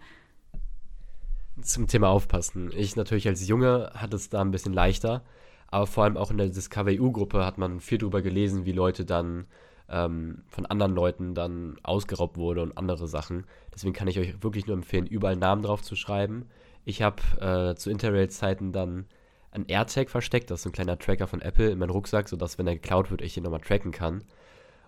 [1.61, 2.71] zum Thema Aufpassen.
[2.77, 5.23] Ich natürlich als Junge hatte es da ein bisschen leichter,
[5.69, 9.47] aber vor allem auch in der Discover-EU-Gruppe hat man viel darüber gelesen, wie Leute dann
[9.89, 13.45] ähm, von anderen Leuten dann ausgeraubt wurde und andere Sachen.
[13.75, 16.47] Deswegen kann ich euch wirklich nur empfehlen, überall Namen drauf zu schreiben.
[16.85, 19.07] Ich habe äh, zu Interrail-Zeiten dann
[19.51, 22.67] ein AirTag versteckt, das ist ein kleiner Tracker von Apple in meinen Rucksack, sodass, wenn
[22.67, 24.25] er geklaut wird, ich ihn nochmal tracken kann.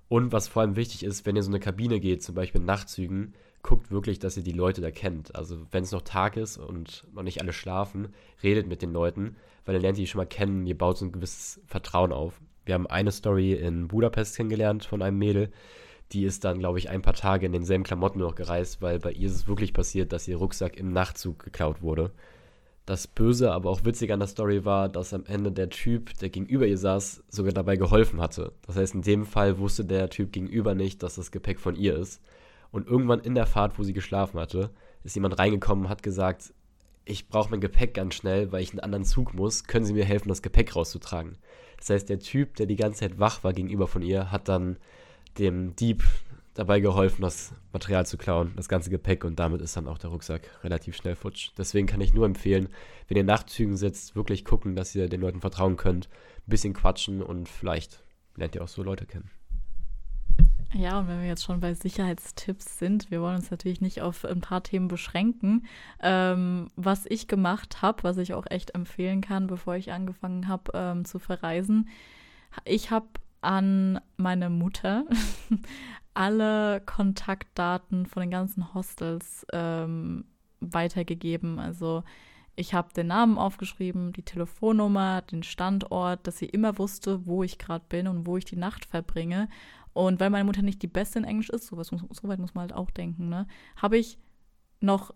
[0.08, 2.66] Und was vor allem wichtig ist, wenn ihr so eine Kabine geht, zum Beispiel in
[2.66, 5.34] Nachtzügen, guckt wirklich, dass ihr die Leute da kennt.
[5.34, 9.36] Also wenn es noch Tag ist und noch nicht alle schlafen, redet mit den Leuten,
[9.64, 12.40] weil dann lernt ihr die schon mal kennen, ihr baut so ein gewisses Vertrauen auf.
[12.64, 15.50] Wir haben eine Story in Budapest kennengelernt von einem Mädel,
[16.12, 19.12] die ist dann, glaube ich, ein paar Tage in denselben Klamotten noch gereist, weil bei
[19.12, 22.12] ihr ist es wirklich passiert, dass ihr Rucksack im Nachtzug geklaut wurde.
[22.84, 26.28] Das Böse, aber auch Witzige an der Story war, dass am Ende der Typ, der
[26.28, 28.52] gegenüber ihr saß, sogar dabei geholfen hatte.
[28.64, 31.96] Das heißt, in dem Fall wusste der Typ gegenüber nicht, dass das Gepäck von ihr
[31.96, 32.22] ist.
[32.76, 34.68] Und irgendwann in der Fahrt, wo sie geschlafen hatte,
[35.02, 36.52] ist jemand reingekommen und hat gesagt,
[37.06, 39.64] ich brauche mein Gepäck ganz schnell, weil ich einen anderen Zug muss.
[39.64, 41.38] Können Sie mir helfen, das Gepäck rauszutragen?
[41.78, 44.76] Das heißt, der Typ, der die ganze Zeit wach war gegenüber von ihr, hat dann
[45.38, 46.04] dem Dieb
[46.52, 50.10] dabei geholfen, das Material zu klauen, das ganze Gepäck und damit ist dann auch der
[50.10, 51.52] Rucksack relativ schnell futsch.
[51.56, 52.68] Deswegen kann ich nur empfehlen,
[53.08, 57.22] wenn ihr Nachtzügen sitzt, wirklich gucken, dass ihr den Leuten vertrauen könnt, ein bisschen quatschen
[57.22, 59.30] und vielleicht lernt ihr auch so Leute kennen.
[60.74, 64.24] Ja, und wenn wir jetzt schon bei Sicherheitstipps sind, wir wollen uns natürlich nicht auf
[64.24, 65.66] ein paar Themen beschränken.
[66.00, 70.72] Ähm, was ich gemacht habe, was ich auch echt empfehlen kann, bevor ich angefangen habe
[70.74, 71.88] ähm, zu verreisen,
[72.64, 73.06] ich habe
[73.40, 75.04] an meine Mutter
[76.14, 80.24] alle Kontaktdaten von den ganzen Hostels ähm,
[80.60, 81.58] weitergegeben.
[81.58, 82.02] Also
[82.56, 87.58] ich habe den Namen aufgeschrieben, die Telefonnummer, den Standort, dass sie immer wusste, wo ich
[87.58, 89.48] gerade bin und wo ich die Nacht verbringe.
[89.96, 92.62] Und weil meine Mutter nicht die Beste in Englisch ist, sowas, so weit muss man
[92.62, 94.18] halt auch denken, ne, habe ich
[94.80, 95.14] noch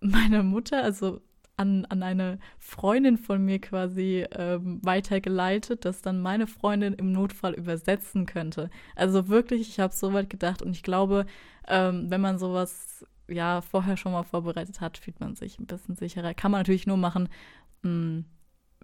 [0.00, 1.20] meine Mutter, also
[1.58, 7.52] an, an eine Freundin von mir quasi ähm, weitergeleitet, dass dann meine Freundin im Notfall
[7.54, 8.70] übersetzen könnte.
[8.94, 11.26] Also wirklich, ich habe so weit gedacht und ich glaube,
[11.68, 15.96] ähm, wenn man sowas ja vorher schon mal vorbereitet hat, fühlt man sich ein bisschen
[15.96, 16.32] sicherer.
[16.32, 17.28] Kann man natürlich nur machen,
[17.82, 18.24] mh, hm,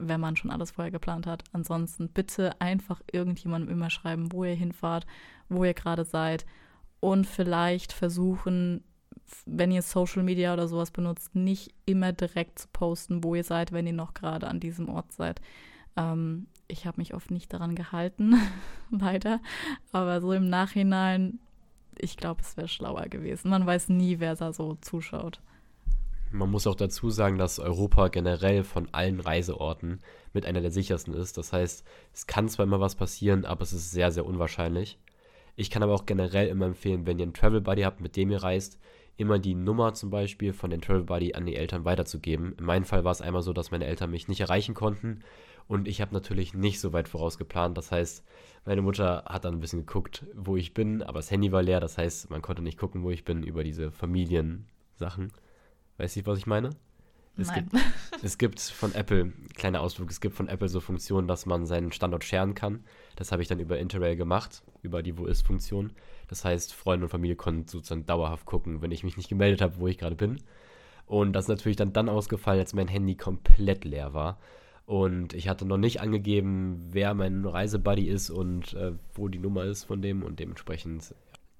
[0.08, 1.44] wenn man schon alles vorher geplant hat.
[1.52, 5.06] Ansonsten bitte einfach irgendjemandem immer schreiben, wo ihr hinfahrt,
[5.48, 6.46] wo ihr gerade seid
[7.00, 8.84] und vielleicht versuchen,
[9.46, 13.72] wenn ihr Social Media oder sowas benutzt, nicht immer direkt zu posten, wo ihr seid,
[13.72, 15.40] wenn ihr noch gerade an diesem Ort seid.
[15.96, 18.36] Ähm, ich habe mich oft nicht daran gehalten,
[18.90, 19.40] leider.
[19.90, 21.40] Aber so im Nachhinein,
[21.98, 23.50] ich glaube, es wäre schlauer gewesen.
[23.50, 25.40] Man weiß nie, wer da so zuschaut.
[26.32, 30.00] Man muss auch dazu sagen, dass Europa generell von allen Reiseorten
[30.32, 31.36] mit einer der sichersten ist.
[31.36, 34.98] Das heißt, es kann zwar immer was passieren, aber es ist sehr, sehr unwahrscheinlich.
[35.56, 38.30] Ich kann aber auch generell immer empfehlen, wenn ihr einen Travel Buddy habt, mit dem
[38.30, 38.78] ihr reist,
[39.18, 42.54] immer die Nummer zum Beispiel von den Travel Buddy an die Eltern weiterzugeben.
[42.58, 45.22] In meinem Fall war es einmal so, dass meine Eltern mich nicht erreichen konnten
[45.68, 47.76] und ich habe natürlich nicht so weit vorausgeplant.
[47.76, 48.24] Das heißt,
[48.64, 51.80] meine Mutter hat dann ein bisschen geguckt, wo ich bin, aber das Handy war leer.
[51.80, 55.32] Das heißt, man konnte nicht gucken, wo ich bin über diese Familiensachen.
[56.02, 56.70] Weißt du, was ich meine?
[57.36, 57.68] Es Nein.
[57.70, 57.84] gibt,
[58.24, 61.92] es gibt von Apple, kleiner Ausflug, es gibt von Apple so Funktionen, dass man seinen
[61.92, 62.82] Standort scheren kann.
[63.14, 65.92] Das habe ich dann über Interrail gemacht, über die Wo ist-Funktion.
[66.26, 69.78] Das heißt, Freunde und Familie konnten sozusagen dauerhaft gucken, wenn ich mich nicht gemeldet habe,
[69.78, 70.42] wo ich gerade bin.
[71.06, 74.40] Und das ist natürlich dann, dann ausgefallen, als mein Handy komplett leer war.
[74.86, 79.62] Und ich hatte noch nicht angegeben, wer mein Reisebuddy ist und äh, wo die Nummer
[79.64, 80.24] ist von dem.
[80.24, 81.14] Und dementsprechend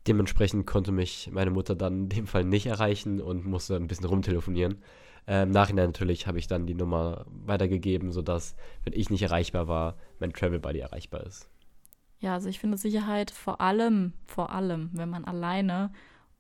[0.06, 4.06] Dementsprechend konnte mich meine Mutter dann in dem Fall nicht erreichen und musste ein bisschen
[4.06, 4.82] rumtelefonieren.
[5.26, 9.68] Äh, Im Nachhinein natürlich habe ich dann die Nummer weitergegeben, sodass, wenn ich nicht erreichbar
[9.68, 11.48] war, mein Travel Buddy erreichbar ist.
[12.18, 15.92] Ja, also ich finde Sicherheit vor allem, vor allem, wenn man alleine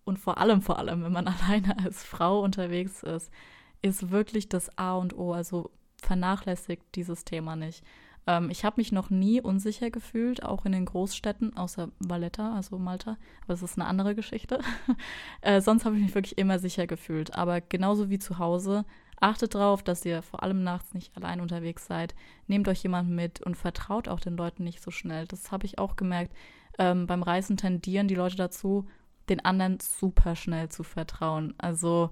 [0.04, 3.30] und vor allem, vor allem, wenn man alleine als Frau unterwegs ist,
[3.82, 5.32] ist wirklich das A und O.
[5.32, 5.70] Also
[6.02, 7.84] vernachlässigt dieses Thema nicht.
[8.26, 12.78] Ähm, ich habe mich noch nie unsicher gefühlt, auch in den Großstädten, außer Valletta, also
[12.78, 13.12] Malta.
[13.42, 14.60] Aber das ist eine andere Geschichte.
[15.40, 17.34] äh, sonst habe ich mich wirklich immer sicher gefühlt.
[17.34, 18.84] Aber genauso wie zu Hause,
[19.20, 22.14] achtet darauf, dass ihr vor allem nachts nicht allein unterwegs seid.
[22.46, 25.26] Nehmt euch jemanden mit und vertraut auch den Leuten nicht so schnell.
[25.26, 26.34] Das habe ich auch gemerkt.
[26.78, 28.88] Ähm, beim Reisen tendieren die Leute dazu,
[29.28, 31.54] den anderen super schnell zu vertrauen.
[31.58, 32.10] Also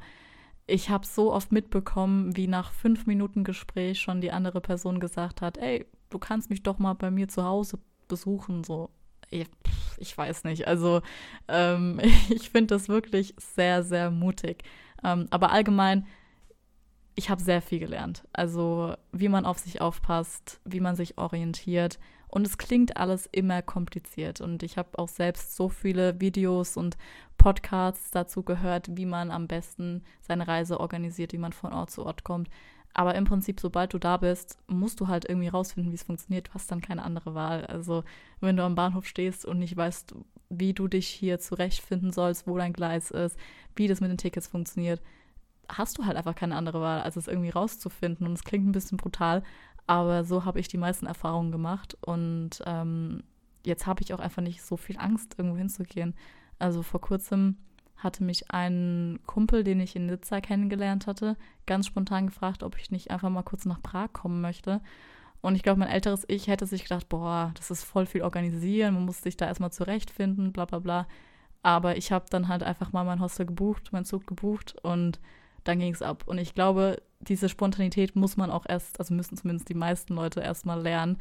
[0.66, 5.42] ich habe so oft mitbekommen, wie nach fünf Minuten Gespräch schon die andere Person gesagt
[5.42, 8.90] hat, ey, du kannst mich doch mal bei mir zu Hause besuchen, so.
[9.32, 10.66] Ich, weiß nicht.
[10.66, 11.02] Also
[11.46, 14.64] ähm, ich finde das wirklich sehr, sehr mutig.
[15.04, 16.06] Ähm, aber allgemein,
[17.14, 18.26] ich habe sehr viel gelernt.
[18.32, 21.98] Also wie man auf sich aufpasst, wie man sich orientiert.
[22.28, 24.40] Und es klingt alles immer kompliziert.
[24.40, 26.96] Und ich habe auch selbst so viele Videos und
[27.38, 32.04] Podcasts dazu gehört, wie man am besten seine Reise organisiert, wie man von Ort zu
[32.04, 32.48] Ort kommt.
[32.92, 36.48] Aber im Prinzip, sobald du da bist, musst du halt irgendwie rausfinden, wie es funktioniert.
[36.48, 37.64] Du hast dann keine andere Wahl.
[37.66, 38.02] Also,
[38.40, 40.14] wenn du am Bahnhof stehst und nicht weißt,
[40.48, 43.36] wie du dich hier zurechtfinden sollst, wo dein Gleis ist,
[43.76, 45.00] wie das mit den Tickets funktioniert,
[45.68, 48.26] hast du halt einfach keine andere Wahl, als es irgendwie rauszufinden.
[48.26, 49.44] Und es klingt ein bisschen brutal,
[49.86, 51.96] aber so habe ich die meisten Erfahrungen gemacht.
[52.00, 53.22] Und ähm,
[53.64, 56.14] jetzt habe ich auch einfach nicht so viel Angst, irgendwo hinzugehen.
[56.58, 57.56] Also vor kurzem
[58.02, 61.36] hatte mich ein Kumpel, den ich in Nizza kennengelernt hatte,
[61.66, 64.80] ganz spontan gefragt, ob ich nicht einfach mal kurz nach Prag kommen möchte.
[65.42, 68.94] Und ich glaube, mein älteres Ich hätte sich gedacht, boah, das ist voll viel organisieren,
[68.94, 71.06] man muss sich da erstmal zurechtfinden, bla bla bla.
[71.62, 75.20] Aber ich habe dann halt einfach mal mein Hostel gebucht, meinen Zug gebucht und
[75.64, 76.24] dann ging es ab.
[76.26, 80.40] Und ich glaube, diese Spontanität muss man auch erst, also müssen zumindest die meisten Leute
[80.40, 81.18] erstmal lernen.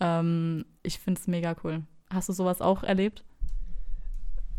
[0.00, 1.82] Ähm, ich finde es mega cool.
[2.10, 3.24] Hast du sowas auch erlebt?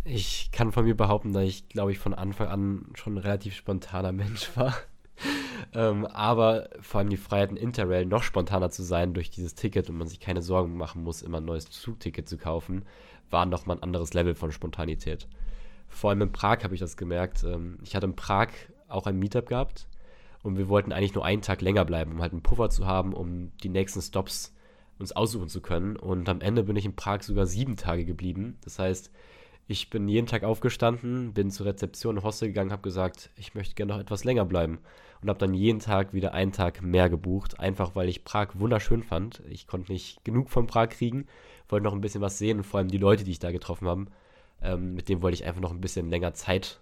[0.05, 3.55] Ich kann von mir behaupten, dass ich, glaube ich, von Anfang an schon ein relativ
[3.55, 4.75] spontaner Mensch war.
[5.73, 9.89] ähm, aber vor allem die Freiheit in Interrail noch spontaner zu sein durch dieses Ticket
[9.89, 12.83] und man sich keine Sorgen machen muss, immer ein neues Zugticket zu kaufen,
[13.29, 15.27] war nochmal ein anderes Level von Spontanität.
[15.87, 17.43] Vor allem in Prag habe ich das gemerkt.
[17.43, 18.49] Ähm, ich hatte in Prag
[18.89, 19.87] auch ein Meetup gehabt
[20.41, 23.13] und wir wollten eigentlich nur einen Tag länger bleiben, um halt einen Puffer zu haben,
[23.13, 24.53] um die nächsten Stops
[24.99, 25.95] uns aussuchen zu können.
[25.95, 28.57] Und am Ende bin ich in Prag sogar sieben Tage geblieben.
[28.63, 29.11] Das heißt,
[29.67, 33.75] ich bin jeden Tag aufgestanden, bin zur Rezeption im Hostel gegangen, habe gesagt, ich möchte
[33.75, 34.79] gerne noch etwas länger bleiben
[35.21, 39.03] und habe dann jeden Tag wieder einen Tag mehr gebucht, einfach weil ich Prag wunderschön
[39.03, 39.41] fand.
[39.49, 41.27] Ich konnte nicht genug von Prag kriegen,
[41.69, 43.87] wollte noch ein bisschen was sehen und vor allem die Leute, die ich da getroffen
[43.87, 44.05] habe,
[44.61, 46.81] ähm, mit denen wollte ich einfach noch ein bisschen länger Zeit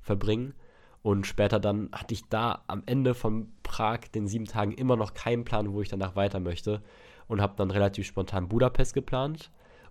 [0.00, 0.54] verbringen.
[1.02, 5.14] Und später dann hatte ich da am Ende von Prag den sieben Tagen immer noch
[5.14, 6.82] keinen Plan, wo ich danach weiter möchte
[7.26, 9.50] und habe dann relativ spontan Budapest geplant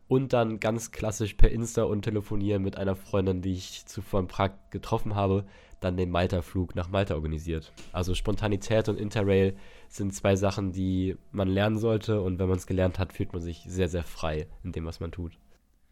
[0.10, 4.28] und dann ganz klassisch per Insta und telefonieren mit einer Freundin, die ich zuvor in
[4.28, 5.46] Prag getroffen habe,
[5.82, 7.72] dann den Malta-Flug nach Malta organisiert.
[7.94, 9.56] Also Spontanität und Interrail
[9.88, 13.42] sind zwei Sachen, die man lernen sollte und wenn man es gelernt hat, fühlt man
[13.42, 15.38] sich sehr, sehr frei in dem, was man tut.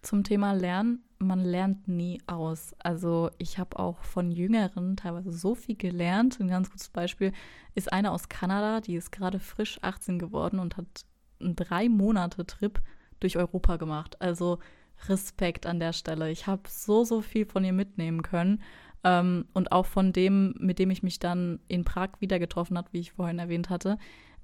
[0.02, 2.76] Zum Thema Lernen, man lernt nie aus.
[2.80, 6.40] Also ich habe auch von Jüngeren teilweise so viel gelernt.
[6.40, 7.34] Ein ganz gutes Beispiel
[7.76, 11.06] ist eine aus Kanada, die ist gerade frisch 18 geworden und hat
[11.40, 12.82] einen drei Monate Trip
[13.20, 14.22] durch Europa gemacht.
[14.22, 14.60] Also
[15.08, 16.32] Respekt an der Stelle.
[16.32, 18.62] Ich habe so, so viel von ihr mitnehmen können.
[19.04, 22.90] Ähm, und auch von dem, mit dem ich mich dann in Prag wieder getroffen habe,
[22.92, 23.98] wie ich vorhin erwähnt hatte.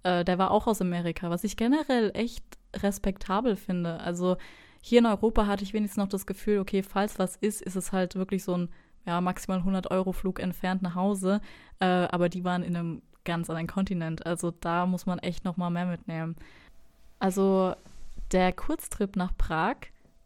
[0.03, 2.43] Äh, der war auch aus Amerika, was ich generell echt
[2.75, 3.99] respektabel finde.
[3.99, 4.37] Also
[4.81, 7.91] hier in Europa hatte ich wenigstens noch das Gefühl, okay, falls was ist, ist es
[7.91, 8.69] halt wirklich so ein
[9.05, 11.41] ja, maximal 100 Euro Flug entfernt nach Hause.
[11.79, 14.25] Äh, aber die waren in einem ganz anderen Kontinent.
[14.25, 16.35] Also da muss man echt noch mal mehr mitnehmen.
[17.19, 17.75] Also
[18.33, 19.75] der Kurztrip nach Prag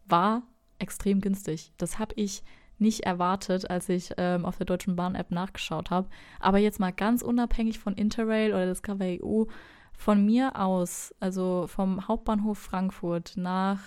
[0.05, 0.43] war
[0.79, 1.73] extrem günstig.
[1.77, 2.43] Das habe ich
[2.79, 6.09] nicht erwartet, als ich ähm, auf der Deutschen Bahn-App nachgeschaut habe.
[6.39, 9.45] Aber jetzt mal ganz unabhängig von Interrail oder Discover EU,
[9.93, 13.79] von mir aus, also vom Hauptbahnhof Frankfurt nach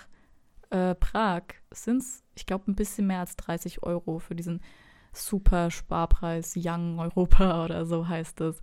[0.71, 4.61] äh, Prag, sind es, ich glaube, ein bisschen mehr als 30 Euro für diesen
[5.13, 8.61] super Sparpreis Young Europa oder so heißt es.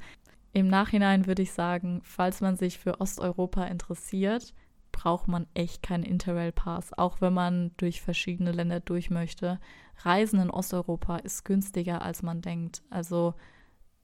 [0.51, 4.53] Im Nachhinein würde ich sagen, falls man sich für Osteuropa interessiert,
[4.97, 9.59] braucht man echt keinen Interrail-Pass, auch wenn man durch verschiedene Länder durch möchte.
[9.99, 12.81] Reisen in Osteuropa ist günstiger, als man denkt.
[12.89, 13.35] Also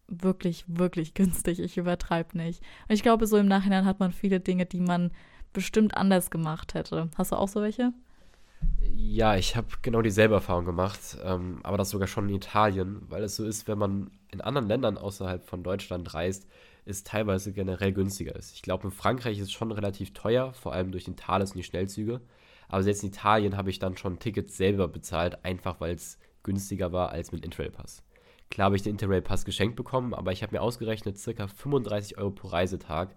[0.08, 1.60] wirklich, wirklich günstig.
[1.60, 2.62] Ich übertreibe nicht.
[2.88, 5.10] Und ich glaube, so im Nachhinein hat man viele Dinge, die man
[5.52, 7.10] bestimmt anders gemacht hätte.
[7.18, 7.92] Hast du auch so welche?
[8.84, 13.24] Ja, ich habe genau dieselbe Erfahrung gemacht, ähm, aber das sogar schon in Italien, weil
[13.24, 16.48] es so ist, wenn man in anderen Ländern außerhalb von Deutschland reist,
[16.86, 18.54] ist teilweise generell günstiger ist.
[18.54, 21.58] Ich glaube, in Frankreich ist es schon relativ teuer, vor allem durch den Thales und
[21.58, 22.22] die Schnellzüge.
[22.68, 26.92] Aber selbst in Italien habe ich dann schon Tickets selber bezahlt, einfach weil es günstiger
[26.92, 28.04] war als mit Interrail-Pass.
[28.50, 32.32] Klar habe ich den Interrail-Pass geschenkt bekommen, aber ich habe mir ausgerechnet, circa 35 Euro
[32.32, 33.16] pro Reisetag.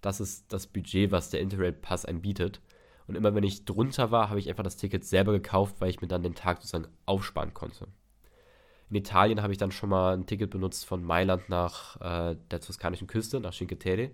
[0.00, 2.60] Das ist das Budget, was der Interrail-Pass einem bietet.
[3.06, 6.00] Und immer wenn ich drunter war, habe ich einfach das Ticket selber gekauft, weil ich
[6.00, 7.88] mir dann den Tag sozusagen aufsparen konnte.
[8.90, 12.60] In Italien habe ich dann schon mal ein Ticket benutzt von Mailand nach äh, der
[12.60, 14.10] toskanischen Küste, nach Cinque Terre,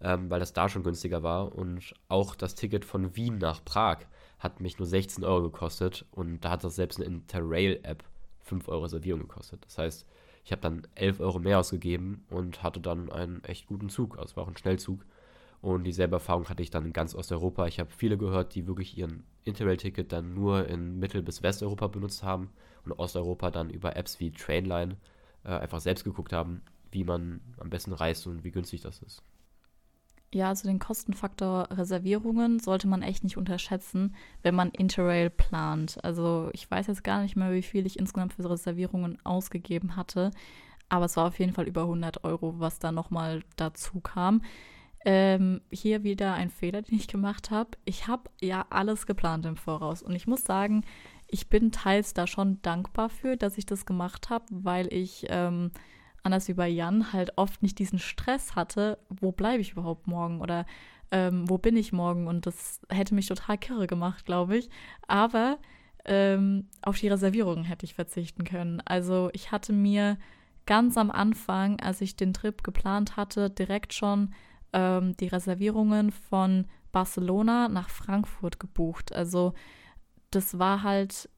[0.00, 1.54] ähm, weil das da schon günstiger war.
[1.54, 3.98] Und auch das Ticket von Wien nach Prag
[4.38, 8.04] hat mich nur 16 Euro gekostet und da hat das selbst eine Interrail-App
[8.44, 9.64] 5 Euro Reservierung gekostet.
[9.64, 10.06] Das heißt,
[10.44, 14.16] ich habe dann 11 Euro mehr ausgegeben und hatte dann einen echt guten Zug.
[14.16, 15.04] Also es war auch ein Schnellzug.
[15.66, 17.66] Und dieselbe Erfahrung hatte ich dann in ganz Osteuropa.
[17.66, 22.22] Ich habe viele gehört, die wirklich ihren Interrail-Ticket dann nur in Mittel- bis Westeuropa benutzt
[22.22, 22.50] haben
[22.84, 24.96] und Osteuropa dann über Apps wie Trainline
[25.42, 29.24] äh, einfach selbst geguckt haben, wie man am besten reist und wie günstig das ist.
[30.32, 34.14] Ja, also den Kostenfaktor Reservierungen sollte man echt nicht unterschätzen,
[34.44, 35.98] wenn man Interrail plant.
[36.04, 40.30] Also ich weiß jetzt gar nicht mehr, wie viel ich insgesamt für Reservierungen ausgegeben hatte,
[40.88, 44.42] aber es war auf jeden Fall über 100 Euro, was da nochmal dazu kam.
[45.08, 47.70] Ähm, hier wieder ein Fehler, den ich gemacht habe.
[47.84, 50.84] Ich habe ja alles geplant im Voraus und ich muss sagen,
[51.28, 55.70] ich bin teils da schon dankbar für, dass ich das gemacht habe, weil ich ähm,
[56.24, 60.40] anders wie bei Jan halt oft nicht diesen Stress hatte, wo bleibe ich überhaupt morgen
[60.40, 60.66] oder
[61.12, 64.68] ähm, wo bin ich morgen und das hätte mich total kirre gemacht, glaube ich.
[65.06, 65.58] Aber
[66.04, 68.82] ähm, auf die Reservierungen hätte ich verzichten können.
[68.84, 70.18] Also ich hatte mir
[70.66, 74.34] ganz am Anfang, als ich den Trip geplant hatte, direkt schon
[74.76, 79.12] ähm, die Reservierungen von Barcelona nach Frankfurt gebucht.
[79.12, 79.54] Also
[80.30, 81.30] das war halt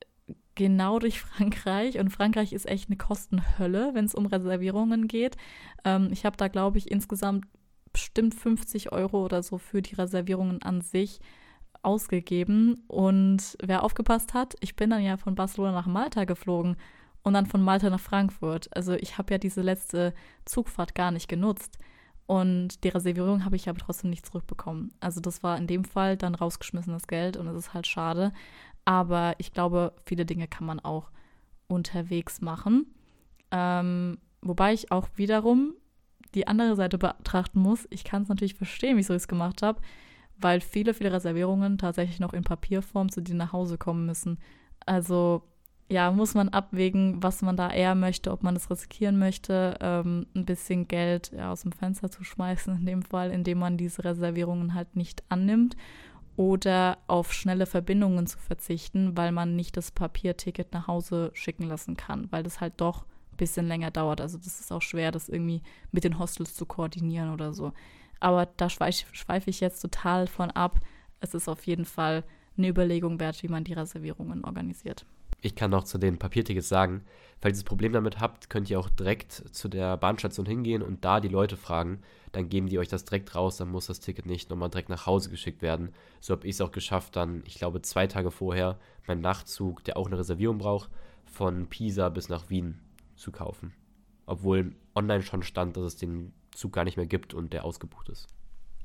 [0.57, 5.36] genau durch Frankreich und Frankreich ist echt eine Kostenhölle, wenn es um Reservierungen geht.
[5.84, 7.47] Ähm, ich habe da, glaube ich, insgesamt
[7.93, 11.20] bestimmt 50 Euro oder so für die Reservierungen an sich
[11.82, 12.82] ausgegeben.
[12.89, 16.76] Und wer aufgepasst hat, ich bin dann ja von Barcelona nach Malta geflogen.
[17.24, 18.68] und dann von Malta nach Frankfurt.
[18.74, 20.14] Also ich habe ja diese letzte
[20.45, 21.78] Zugfahrt gar nicht genutzt.
[22.29, 24.93] Und die Reservierung habe ich aber trotzdem nicht zurückbekommen.
[25.01, 28.35] Also das war in dem Fall dann rausgeschmissenes Geld und es ist halt schade.
[28.85, 31.11] Aber ich glaube, viele Dinge kann man auch
[31.68, 32.85] unterwegs machen.
[33.51, 35.72] Ähm, wobei ich auch wiederum
[36.35, 37.89] die andere Seite betrachten muss.
[37.89, 39.81] Ich kann es natürlich verstehen, wieso ich es gemacht habe,
[40.37, 44.39] weil viele, viele Reservierungen tatsächlich noch in Papierform zu dir nach Hause kommen müssen.
[44.85, 45.45] Also
[45.91, 50.26] ja, muss man abwägen, was man da eher möchte, ob man das riskieren möchte, ähm,
[50.34, 54.05] ein bisschen Geld ja, aus dem Fenster zu schmeißen, in dem Fall, indem man diese
[54.05, 55.76] Reservierungen halt nicht annimmt
[56.36, 61.97] oder auf schnelle Verbindungen zu verzichten, weil man nicht das Papierticket nach Hause schicken lassen
[61.97, 64.20] kann, weil das halt doch ein bisschen länger dauert.
[64.20, 67.72] Also das ist auch schwer, das irgendwie mit den Hostels zu koordinieren oder so.
[68.20, 70.80] Aber da schweife schweif ich jetzt total von ab.
[71.20, 72.24] Es ist auf jeden Fall
[72.59, 75.07] eine Überlegung wert, wie man die Reservierungen organisiert.
[75.41, 77.05] Ich kann noch zu den Papiertickets sagen,
[77.41, 81.05] falls ihr das Problem damit habt, könnt ihr auch direkt zu der Bahnstation hingehen und
[81.05, 82.01] da die Leute fragen.
[82.32, 85.07] Dann geben die euch das direkt raus, dann muss das Ticket nicht nochmal direkt nach
[85.07, 85.91] Hause geschickt werden.
[86.20, 89.97] So habe ich es auch geschafft, dann, ich glaube, zwei Tage vorher meinen Nachtzug, der
[89.97, 90.91] auch eine Reservierung braucht,
[91.24, 92.80] von Pisa bis nach Wien
[93.14, 93.72] zu kaufen.
[94.26, 98.09] Obwohl online schon stand, dass es den Zug gar nicht mehr gibt und der ausgebucht
[98.09, 98.26] ist.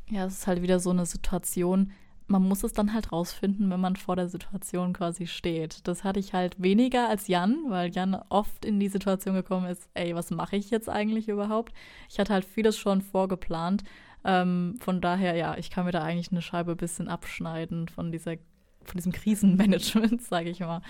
[0.10, 1.92] Ja, es ist halt wieder so eine Situation,
[2.28, 5.88] man muss es dann halt rausfinden, wenn man vor der Situation quasi steht.
[5.88, 9.90] Das hatte ich halt weniger als Jan, weil Jan oft in die Situation gekommen ist,
[9.94, 11.74] ey, was mache ich jetzt eigentlich überhaupt?
[12.10, 13.84] Ich hatte halt vieles schon vorgeplant.
[14.26, 18.12] Ähm, von daher, ja, ich kann mir da eigentlich eine Scheibe ein bisschen abschneiden von
[18.12, 18.36] dieser,
[18.84, 20.82] von diesem Krisenmanagement, sage ich mal.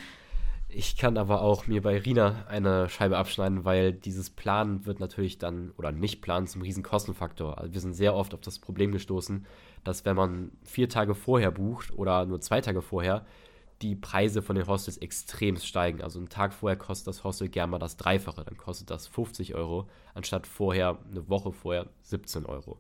[0.76, 5.38] Ich kann aber auch mir bei Rina eine Scheibe abschneiden, weil dieses Planen wird natürlich
[5.38, 7.60] dann, oder nicht planen, zum riesen Kostenfaktor.
[7.60, 9.46] Also wir sind sehr oft auf das Problem gestoßen,
[9.84, 13.26] dass wenn man vier Tage vorher bucht oder nur zwei Tage vorher,
[13.82, 16.02] die Preise von den Hostels extrem steigen.
[16.02, 18.44] Also einen Tag vorher kostet das Hostel gerne mal das Dreifache.
[18.46, 22.80] Dann kostet das 50 Euro, anstatt vorher, eine Woche vorher, 17 Euro.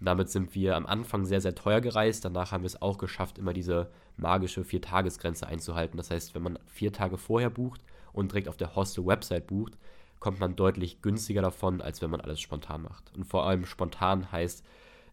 [0.00, 2.24] Und damit sind wir am Anfang sehr, sehr teuer gereist.
[2.24, 5.96] Danach haben wir es auch geschafft, immer diese magische Vier-Tages-Grenze einzuhalten.
[5.96, 7.80] Das heißt, wenn man vier Tage vorher bucht
[8.12, 9.76] und direkt auf der Hostel-Website bucht,
[10.20, 13.12] kommt man deutlich günstiger davon, als wenn man alles spontan macht.
[13.14, 14.64] Und vor allem spontan heißt,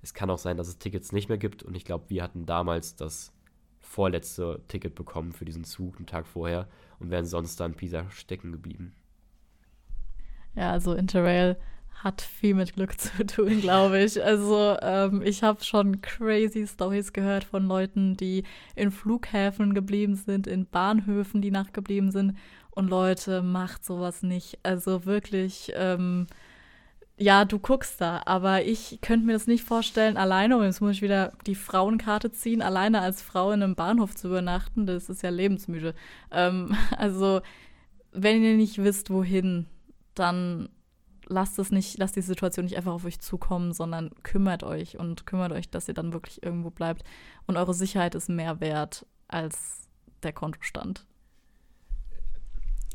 [0.01, 1.63] es kann auch sein, dass es Tickets nicht mehr gibt.
[1.63, 3.31] Und ich glaube, wir hatten damals das
[3.79, 6.67] vorletzte Ticket bekommen für diesen Zug einen Tag vorher
[6.99, 8.95] und wären sonst da in Pisa stecken geblieben.
[10.55, 11.57] Ja, also Interrail
[11.93, 14.23] hat viel mit Glück zu tun, glaube ich.
[14.23, 18.43] Also ähm, ich habe schon crazy Stories gehört von Leuten, die
[18.75, 22.37] in Flughäfen geblieben sind, in Bahnhöfen, die nachgeblieben sind.
[22.71, 24.59] Und Leute, macht sowas nicht.
[24.63, 26.27] Also wirklich, ähm,
[27.21, 30.95] ja, du guckst da, aber ich könnte mir das nicht vorstellen, alleine, und jetzt muss
[30.95, 35.21] ich wieder die Frauenkarte ziehen, alleine als Frau in einem Bahnhof zu übernachten, das ist
[35.21, 35.93] ja lebensmüde.
[36.31, 37.41] Ähm, also,
[38.11, 39.67] wenn ihr nicht wisst, wohin,
[40.15, 40.69] dann
[41.27, 45.27] lasst es nicht, lasst die Situation nicht einfach auf euch zukommen, sondern kümmert euch und
[45.27, 47.03] kümmert euch, dass ihr dann wirklich irgendwo bleibt.
[47.45, 49.87] Und eure Sicherheit ist mehr wert als
[50.23, 51.05] der Kontostand.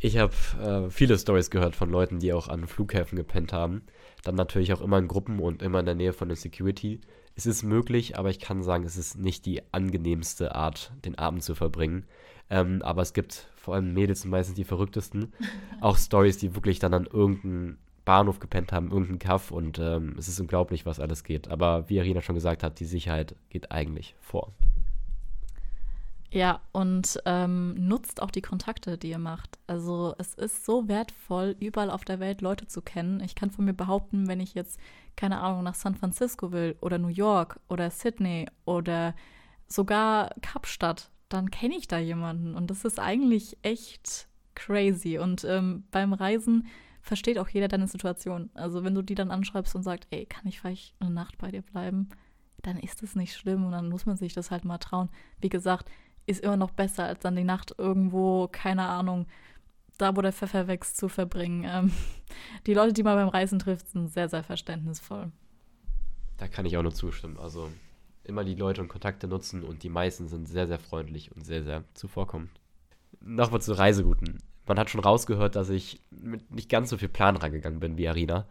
[0.01, 3.83] Ich habe äh, viele Stories gehört von Leuten, die auch an Flughäfen gepennt haben.
[4.23, 7.01] Dann natürlich auch immer in Gruppen und immer in der Nähe von der Security.
[7.35, 11.43] Es ist möglich, aber ich kann sagen, es ist nicht die angenehmste Art, den Abend
[11.43, 12.07] zu verbringen.
[12.49, 15.33] Ähm, aber es gibt vor allem Mädels sind meistens die verrücktesten.
[15.81, 20.29] auch Stories, die wirklich dann an irgendeinem Bahnhof gepennt haben, irgendein Kaff und ähm, es
[20.29, 21.49] ist unglaublich, was alles geht.
[21.49, 24.53] Aber wie Arina schon gesagt hat, die Sicherheit geht eigentlich vor.
[26.37, 29.59] Ja, und ähm, nutzt auch die Kontakte, die ihr macht.
[29.66, 33.20] Also es ist so wertvoll, überall auf der Welt Leute zu kennen.
[33.20, 34.78] Ich kann von mir behaupten, wenn ich jetzt,
[35.16, 39.14] keine Ahnung, nach San Francisco will oder New York oder Sydney oder
[39.66, 42.55] sogar Kapstadt, dann kenne ich da jemanden.
[42.55, 45.16] Und das ist eigentlich echt crazy.
[45.16, 46.66] Und ähm, beim Reisen
[47.01, 48.51] versteht auch jeder deine Situation.
[48.53, 51.51] Also wenn du die dann anschreibst und sagst, ey, kann ich vielleicht eine Nacht bei
[51.51, 52.11] dir bleiben,
[52.66, 55.09] dann ist es nicht schlimm und dann muss man sich das halt mal trauen.
[55.41, 55.89] Wie gesagt,
[56.27, 59.27] ist immer noch besser, als dann die Nacht irgendwo, keine Ahnung,
[59.99, 61.64] da wo der Pfeffer wächst, zu verbringen.
[61.66, 61.93] Ähm,
[62.66, 65.31] die Leute, die man beim Reisen trifft, sind sehr, sehr verständnisvoll.
[66.37, 67.39] Da kann ich auch nur zustimmen.
[67.39, 67.70] Also
[68.24, 71.62] immer die Leute und Kontakte nutzen und die meisten sind sehr, sehr freundlich und sehr,
[71.62, 72.51] sehr zuvorkommend.
[73.20, 77.37] Nochmal zu Reiserouten man hat schon rausgehört, dass ich mit nicht ganz so viel Plan
[77.37, 78.47] rangegangen bin wie Arena.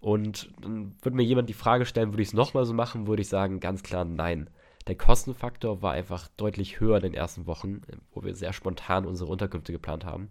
[0.00, 3.22] Und dann würde mir jemand die Frage stellen, würde ich es nochmal so machen, würde
[3.22, 4.50] ich sagen, ganz klar nein.
[4.88, 9.30] Der Kostenfaktor war einfach deutlich höher in den ersten Wochen, wo wir sehr spontan unsere
[9.30, 10.30] Unterkünfte geplant haben.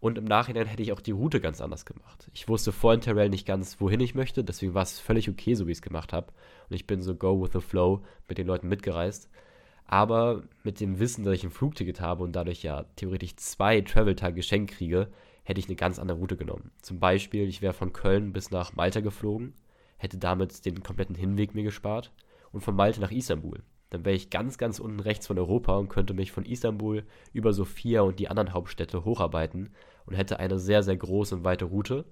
[0.00, 2.30] Und im Nachhinein hätte ich auch die Route ganz anders gemacht.
[2.32, 5.66] Ich wusste vor Interrail nicht ganz, wohin ich möchte, deswegen war es völlig okay, so
[5.66, 6.28] wie ich es gemacht habe.
[6.70, 9.28] Und ich bin so go with the flow mit den Leuten mitgereist.
[9.84, 14.36] Aber mit dem Wissen, dass ich ein Flugticket habe und dadurch ja theoretisch zwei Travel-Tage
[14.36, 15.08] geschenkt kriege,
[15.42, 16.70] hätte ich eine ganz andere Route genommen.
[16.80, 19.52] Zum Beispiel, ich wäre von Köln bis nach Malta geflogen,
[19.98, 22.12] hätte damit den kompletten Hinweg mir gespart
[22.52, 23.62] und von Malta nach Istanbul.
[23.90, 27.52] Dann wäre ich ganz, ganz unten rechts von Europa und könnte mich von Istanbul über
[27.52, 29.70] Sofia und die anderen Hauptstädte hocharbeiten
[30.06, 32.04] und hätte eine sehr, sehr große und weite Route,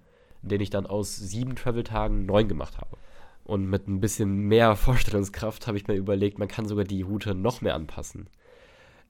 [0.42, 2.98] in der ich dann aus sieben Travel-Tagen neun gemacht habe.
[3.44, 7.34] Und mit ein bisschen mehr Vorstellungskraft habe ich mir überlegt, man kann sogar die Route
[7.34, 8.28] noch mehr anpassen.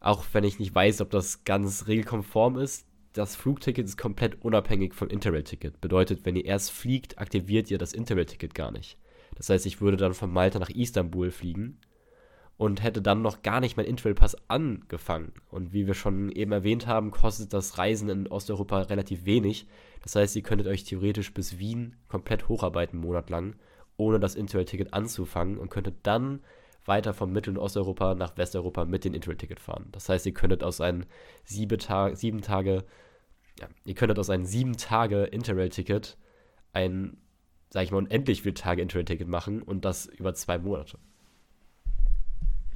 [0.01, 4.95] Auch wenn ich nicht weiß, ob das ganz regelkonform ist, das Flugticket ist komplett unabhängig
[4.95, 5.81] vom Interrail-Ticket.
[5.81, 8.99] Bedeutet, wenn ihr erst fliegt, aktiviert ihr das Interrail-Ticket gar nicht.
[9.35, 11.79] Das heißt, ich würde dann von Malta nach Istanbul fliegen
[12.59, 15.33] und hätte dann noch gar nicht mein Interrail-Pass angefangen.
[15.49, 19.69] Und wie wir schon eben erwähnt haben, kostet das Reisen in Osteuropa relativ wenig.
[20.03, 23.55] Das heißt, ihr könntet euch theoretisch bis Wien komplett hocharbeiten, monatlang,
[23.97, 26.41] ohne das Interrail-Ticket anzufangen und könntet dann
[26.85, 29.87] weiter vom Mittel- und Osteuropa nach Westeuropa mit dem Interrail-Ticket fahren.
[29.93, 31.05] Das heißt, ihr könntet aus einem
[31.45, 31.79] sieben,
[32.15, 32.85] sieben Tage,
[33.61, 36.17] ja, ihr könntet aus einem sieben Tage Interrail-Ticket
[36.73, 37.19] ein,
[37.71, 40.99] sag ich mal, unendlich viele Tage Interrail-Ticket machen und das über zwei Monate.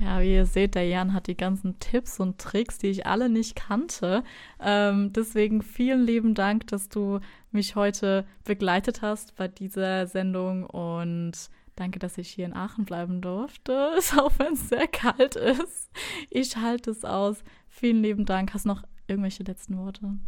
[0.03, 3.29] Ja, wie ihr seht, der Jan hat die ganzen Tipps und Tricks, die ich alle
[3.29, 4.25] nicht kannte.
[4.61, 7.21] Ähm, deswegen vielen lieben Dank, dass du
[7.53, 11.35] mich heute begleitet hast bei dieser Sendung und
[11.77, 15.93] danke, dass ich hier in Aachen bleiben durfte, auch wenn es sehr kalt ist.
[16.31, 17.45] Ich halte es aus.
[17.69, 18.55] Vielen lieben Dank.
[18.55, 20.19] Hast noch irgendwelche letzten Worte?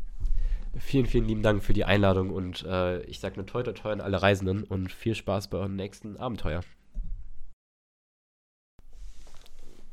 [0.78, 3.90] Vielen, vielen lieben Dank für die Einladung und äh, ich sage eine toi toi toi
[3.90, 6.62] an alle Reisenden und viel Spaß bei euren nächsten Abenteuer.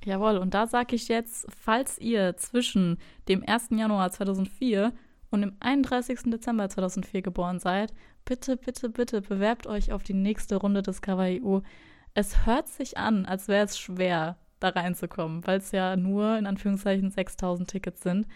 [0.03, 2.97] Jawohl, und da sage ich jetzt, falls ihr zwischen
[3.27, 3.69] dem 1.
[3.71, 4.93] Januar 2004
[5.29, 6.31] und dem 31.
[6.31, 7.93] Dezember 2004 geboren seid,
[8.25, 11.61] bitte, bitte, bitte bewerbt euch auf die nächste Runde des KWU.
[12.13, 16.45] Es hört sich an, als wäre es schwer, da reinzukommen, weil es ja nur in
[16.45, 18.27] Anführungszeichen 6000 Tickets sind.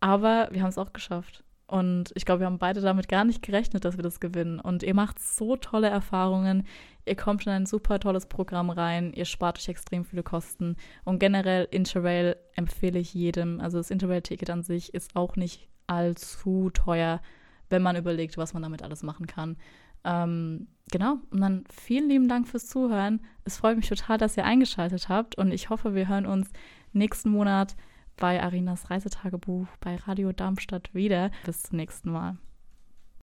[0.00, 1.44] Aber wir haben es auch geschafft.
[1.66, 4.60] Und ich glaube, wir haben beide damit gar nicht gerechnet, dass wir das gewinnen.
[4.60, 6.64] Und ihr macht so tolle Erfahrungen.
[7.04, 9.12] Ihr kommt in ein super tolles Programm rein.
[9.12, 10.76] Ihr spart euch extrem viele Kosten.
[11.04, 13.60] Und generell Interrail empfehle ich jedem.
[13.60, 17.20] Also das Interrail-Ticket an sich ist auch nicht allzu teuer,
[17.68, 19.56] wenn man überlegt, was man damit alles machen kann.
[20.04, 21.18] Ähm, genau.
[21.30, 23.20] Und dann vielen lieben Dank fürs Zuhören.
[23.44, 25.36] Es freut mich total, dass ihr eingeschaltet habt.
[25.36, 26.52] Und ich hoffe, wir hören uns
[26.92, 27.74] nächsten Monat
[28.16, 31.30] bei Arinas Reisetagebuch bei Radio Darmstadt wieder.
[31.44, 32.36] Bis zum nächsten Mal.